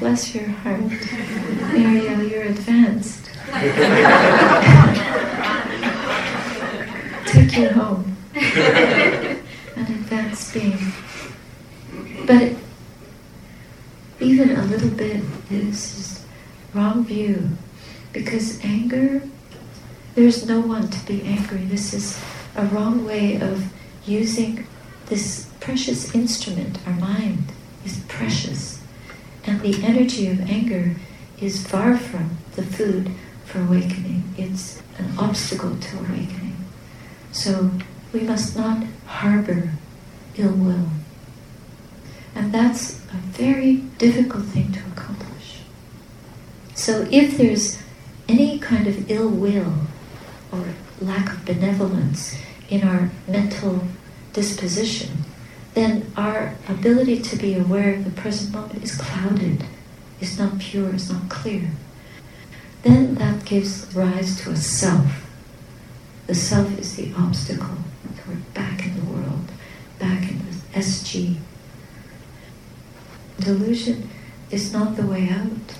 Bless 0.00 0.34
your 0.34 0.48
heart. 0.48 0.80
Mariel, 1.74 2.22
you're 2.22 2.44
advanced. 2.44 3.26
take 7.26 7.58
you 7.58 7.68
home. 7.68 8.16
An 8.34 9.42
advanced 9.76 10.54
being. 10.54 10.78
But 12.26 12.54
even 14.20 14.56
a 14.56 14.64
little 14.64 14.88
bit 14.88 15.22
is 15.50 16.24
wrong 16.72 17.04
view. 17.04 17.50
Because 18.14 18.58
anger, 18.64 19.22
there's 20.14 20.46
no 20.46 20.60
one 20.60 20.88
to 20.88 21.06
be 21.06 21.22
angry. 21.24 21.64
This 21.64 21.92
is 21.92 22.18
a 22.56 22.64
wrong 22.64 23.04
way 23.04 23.38
of 23.38 23.70
using 24.06 24.66
this 25.06 25.50
precious 25.60 26.14
instrument, 26.14 26.78
our 26.86 26.94
mind 26.94 27.52
is 27.84 28.00
precious. 28.08 28.79
And 29.44 29.60
the 29.60 29.82
energy 29.82 30.28
of 30.28 30.40
anger 30.50 30.96
is 31.40 31.66
far 31.66 31.96
from 31.96 32.36
the 32.56 32.62
food 32.62 33.10
for 33.44 33.60
awakening. 33.60 34.34
It's 34.36 34.82
an 34.98 35.18
obstacle 35.18 35.76
to 35.76 35.98
awakening. 35.98 36.56
So 37.32 37.70
we 38.12 38.20
must 38.20 38.56
not 38.56 38.84
harbor 39.06 39.72
ill 40.36 40.52
will. 40.52 40.88
And 42.34 42.52
that's 42.52 43.00
a 43.12 43.16
very 43.16 43.76
difficult 43.98 44.44
thing 44.44 44.72
to 44.72 44.80
accomplish. 44.92 45.60
So 46.74 47.06
if 47.10 47.36
there's 47.36 47.82
any 48.28 48.58
kind 48.58 48.86
of 48.86 49.10
ill 49.10 49.28
will 49.28 49.74
or 50.52 50.64
lack 51.00 51.32
of 51.32 51.44
benevolence 51.44 52.36
in 52.68 52.86
our 52.86 53.10
mental 53.26 53.84
disposition, 54.32 55.24
then 55.74 56.10
our 56.16 56.54
ability 56.68 57.20
to 57.20 57.36
be 57.36 57.56
aware 57.56 57.94
of 57.94 58.04
the 58.04 58.10
present 58.10 58.52
moment 58.52 58.82
is 58.82 58.96
clouded. 58.96 59.64
It's 60.20 60.38
not 60.38 60.58
pure, 60.58 60.90
it's 60.94 61.10
not 61.10 61.28
clear, 61.28 61.70
then 62.82 63.14
that 63.16 63.44
gives 63.44 63.94
rise 63.94 64.40
to 64.42 64.50
a 64.50 64.56
self. 64.56 65.26
The 66.26 66.34
self 66.34 66.78
is 66.78 66.96
the 66.96 67.12
obstacle. 67.14 67.76
So 68.16 68.22
we're 68.28 68.36
back 68.54 68.84
in 68.86 68.96
the 68.96 69.12
world, 69.12 69.50
back 69.98 70.30
in 70.30 70.38
the 70.38 70.78
SG. 70.78 71.36
Delusion 73.38 74.08
is 74.50 74.72
not 74.72 74.96
the 74.96 75.06
way 75.06 75.28
out. 75.28 75.76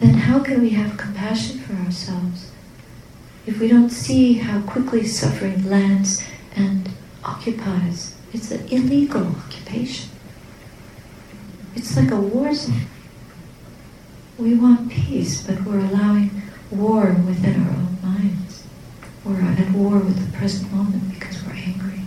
Then 0.00 0.14
how 0.14 0.40
can 0.40 0.60
we 0.60 0.70
have 0.70 0.96
compassion 0.96 1.60
for 1.60 1.74
ourselves 1.74 2.50
if 3.46 3.58
we 3.58 3.68
don't 3.68 3.90
see 3.90 4.34
how 4.34 4.60
quickly 4.62 5.06
suffering 5.06 5.68
lands 5.68 6.24
and 6.54 6.88
occupies? 7.24 8.14
It's 8.32 8.50
an 8.50 8.66
illegal 8.68 9.26
occupation. 9.26 10.10
It's 11.74 11.96
like 11.96 12.10
a 12.10 12.16
war 12.16 12.54
zone. 12.54 12.86
We 14.38 14.54
want 14.54 14.90
peace, 14.90 15.46
but 15.46 15.62
we're 15.62 15.80
allowing 15.80 16.42
war 16.70 17.14
within 17.26 17.62
our 17.62 17.70
own 17.70 17.98
minds. 18.02 18.64
We're 19.24 19.40
at 19.42 19.70
war 19.72 19.98
with 19.98 20.24
the 20.24 20.36
present 20.36 20.72
moment 20.72 21.10
because 21.10 21.42
we're 21.44 21.52
angry. 21.52 22.00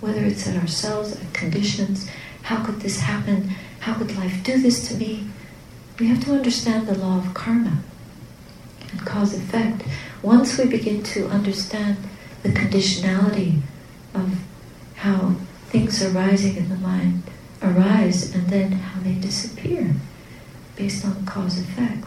Whether 0.00 0.24
it's 0.24 0.46
at 0.48 0.56
ourselves, 0.56 1.12
at 1.20 1.34
conditions, 1.34 2.08
how 2.42 2.64
could 2.64 2.80
this 2.80 3.00
happen? 3.00 3.50
How 3.80 3.94
could 3.94 4.16
life 4.16 4.42
do 4.42 4.60
this 4.60 4.88
to 4.88 4.94
me? 4.94 5.28
We 5.98 6.06
have 6.06 6.24
to 6.24 6.32
understand 6.32 6.86
the 6.86 6.96
law 6.96 7.18
of 7.18 7.34
karma 7.34 7.78
and 8.90 9.00
cause 9.06 9.34
effect. 9.34 9.82
Once 10.22 10.56
we 10.56 10.66
begin 10.66 11.02
to 11.02 11.28
understand 11.28 11.96
the 12.42 12.48
conditionality 12.50 13.60
of 14.14 14.38
how 14.96 15.34
things 15.68 16.02
arising 16.02 16.56
in 16.56 16.68
the 16.68 16.76
mind 16.76 17.22
arise 17.62 18.34
and 18.34 18.48
then 18.48 18.72
how 18.72 19.00
they 19.02 19.14
disappear 19.14 19.94
based 20.76 21.04
on 21.04 21.26
cause 21.26 21.58
effect, 21.58 22.04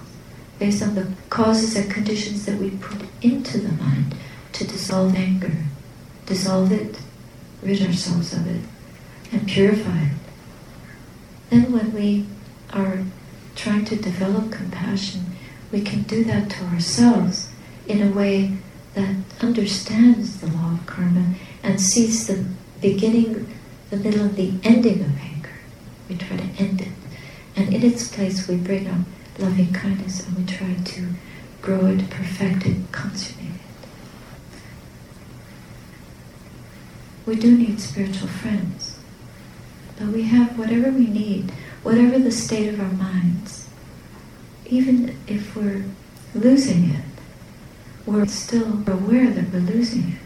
based 0.58 0.82
on 0.82 0.96
the 0.96 1.08
causes 1.30 1.76
and 1.76 1.91
conditions 1.91 2.46
that 2.46 2.58
we 2.58 2.72
put 2.72 3.02
into 3.22 3.60
the 3.60 3.72
mind 3.84 4.15
to 4.52 4.65
dissolve 4.65 5.15
anger, 5.15 5.58
dissolve 6.26 6.72
it, 6.72 6.98
rid 7.62 7.82
ourselves 7.82 8.34
of 8.34 8.48
it, 8.48 8.62
and 9.32 9.48
purify 9.48 10.04
it. 10.04 10.12
Then 11.50 11.72
when 11.72 11.93
we 11.93 12.26
are 12.72 13.04
trying 13.56 13.86
to 13.86 13.96
develop 13.96 14.52
compassion, 14.52 15.26
we 15.72 15.82
can 15.82 16.02
do 16.04 16.24
that 16.24 16.50
to 16.50 16.65
ourselves 16.65 17.50
in 17.88 18.02
a 18.02 18.12
way 18.12 18.58
that 18.94 19.16
understands 19.42 20.40
the 20.40 20.48
law 20.48 20.74
of 20.74 20.86
karma 20.86 21.34
and 21.64 21.80
sees 21.80 22.28
the 22.28 22.46
beginning, 22.82 23.48
the 23.90 23.98
middle, 23.98 24.22
and 24.22 24.36
the 24.36 24.54
ending 24.64 25.02
of 25.02 25.18
anger. 25.20 25.50
We 26.10 26.18
try 26.18 26.38
to 26.38 26.64
end 26.64 26.82
it. 26.82 26.90
And 27.56 27.74
in 27.74 27.84
its 27.84 28.14
place, 28.14 28.48
we 28.48 28.58
bring 28.58 28.88
up 28.88 29.00
loving 29.40 29.74
kindness 29.74 30.26
and 30.28 30.38
we 30.38 30.46
try 30.46 30.74
to 30.74 31.08
grow 31.62 31.88
it, 31.88 32.10
perfect 32.10 32.66
it, 32.66 32.92
consummate 32.92 33.56
it. 33.56 33.88
We 37.26 37.36
do 37.36 37.58
need 37.58 37.80
spiritual 37.80 38.28
friends, 38.28 39.00
but 39.98 40.08
we 40.10 40.24
have 40.24 40.60
whatever 40.60 40.92
we 40.92 41.08
need, 41.08 41.52
whatever 41.82 42.20
the 42.20 42.32
state 42.32 42.68
of 42.74 42.80
our 42.80 42.92
minds. 42.92 43.70
Even 44.66 45.18
if 45.28 45.56
we're 45.56 45.86
losing 46.36 46.90
it, 46.90 47.12
we're 48.06 48.26
still 48.28 48.84
aware 48.88 49.30
that 49.30 49.52
we're 49.52 49.60
losing 49.60 50.13
it. 50.13 50.20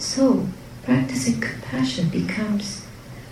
So, 0.00 0.48
practicing 0.84 1.40
compassion 1.40 2.08
becomes 2.08 2.86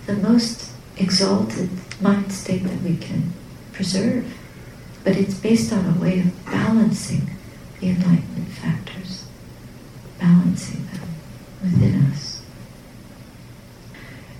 the 0.05 0.15
most 0.15 0.71
exalted 0.97 1.69
mind 2.01 2.31
state 2.31 2.63
that 2.63 2.81
we 2.81 2.97
can 2.97 3.33
preserve. 3.73 4.33
But 5.03 5.15
it's 5.15 5.35
based 5.35 5.71
on 5.71 5.85
a 5.85 5.99
way 5.99 6.19
of 6.19 6.45
balancing 6.45 7.29
the 7.79 7.89
enlightenment 7.89 8.49
factors, 8.49 9.25
balancing 10.19 10.85
them 10.87 11.09
within 11.61 12.05
us. 12.11 12.41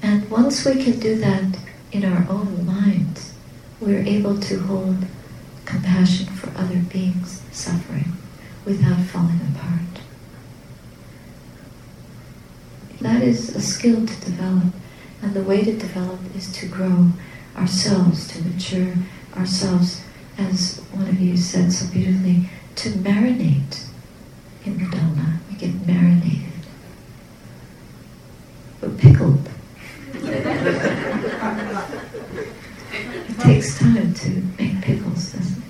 And 0.02 0.30
once 0.30 0.66
we 0.66 0.84
can 0.84 1.00
do 1.00 1.18
that 1.18 1.58
in 1.92 2.04
our 2.04 2.26
own 2.30 2.66
minds, 2.66 3.34
we're 3.80 4.04
able 4.04 4.40
to 4.40 4.60
hold 4.60 5.06
compassion 5.68 6.28
for 6.28 6.50
other 6.58 6.78
beings 6.78 7.42
suffering 7.52 8.14
without 8.66 9.02
falling 9.02 9.42
apart. 9.54 10.02
That 13.02 13.22
is 13.22 13.56
a 13.56 13.62
skill 13.62 14.08
to 14.08 14.22
develop, 14.22 14.74
and 15.22 15.34
the 15.34 15.44
way 15.44 15.64
to 15.64 15.78
develop 15.78 16.20
is 16.36 16.52
to 16.54 16.68
grow 16.68 17.12
ourselves, 17.56 18.28
to 18.30 18.42
mature 18.44 18.94
ourselves, 19.36 20.02
as 20.38 20.80
one 20.94 21.08
of 21.08 21.20
you 21.20 21.36
said 21.36 21.72
so 21.72 21.92
beautifully, 21.92 22.50
to 22.76 22.90
marinate 22.90 23.86
in 24.66 24.78
the 24.78 24.86
Dhamma. 24.86 25.40
We 25.50 25.58
get 25.58 25.86
marinated. 25.86 26.54
We're 28.82 28.90
pickled. 28.90 29.50
takes 33.48 33.80
time 33.80 34.14
to 34.14 34.30
make 34.60 34.82
pickles, 34.82 35.32
doesn't 35.32 35.64
it? 35.64 35.67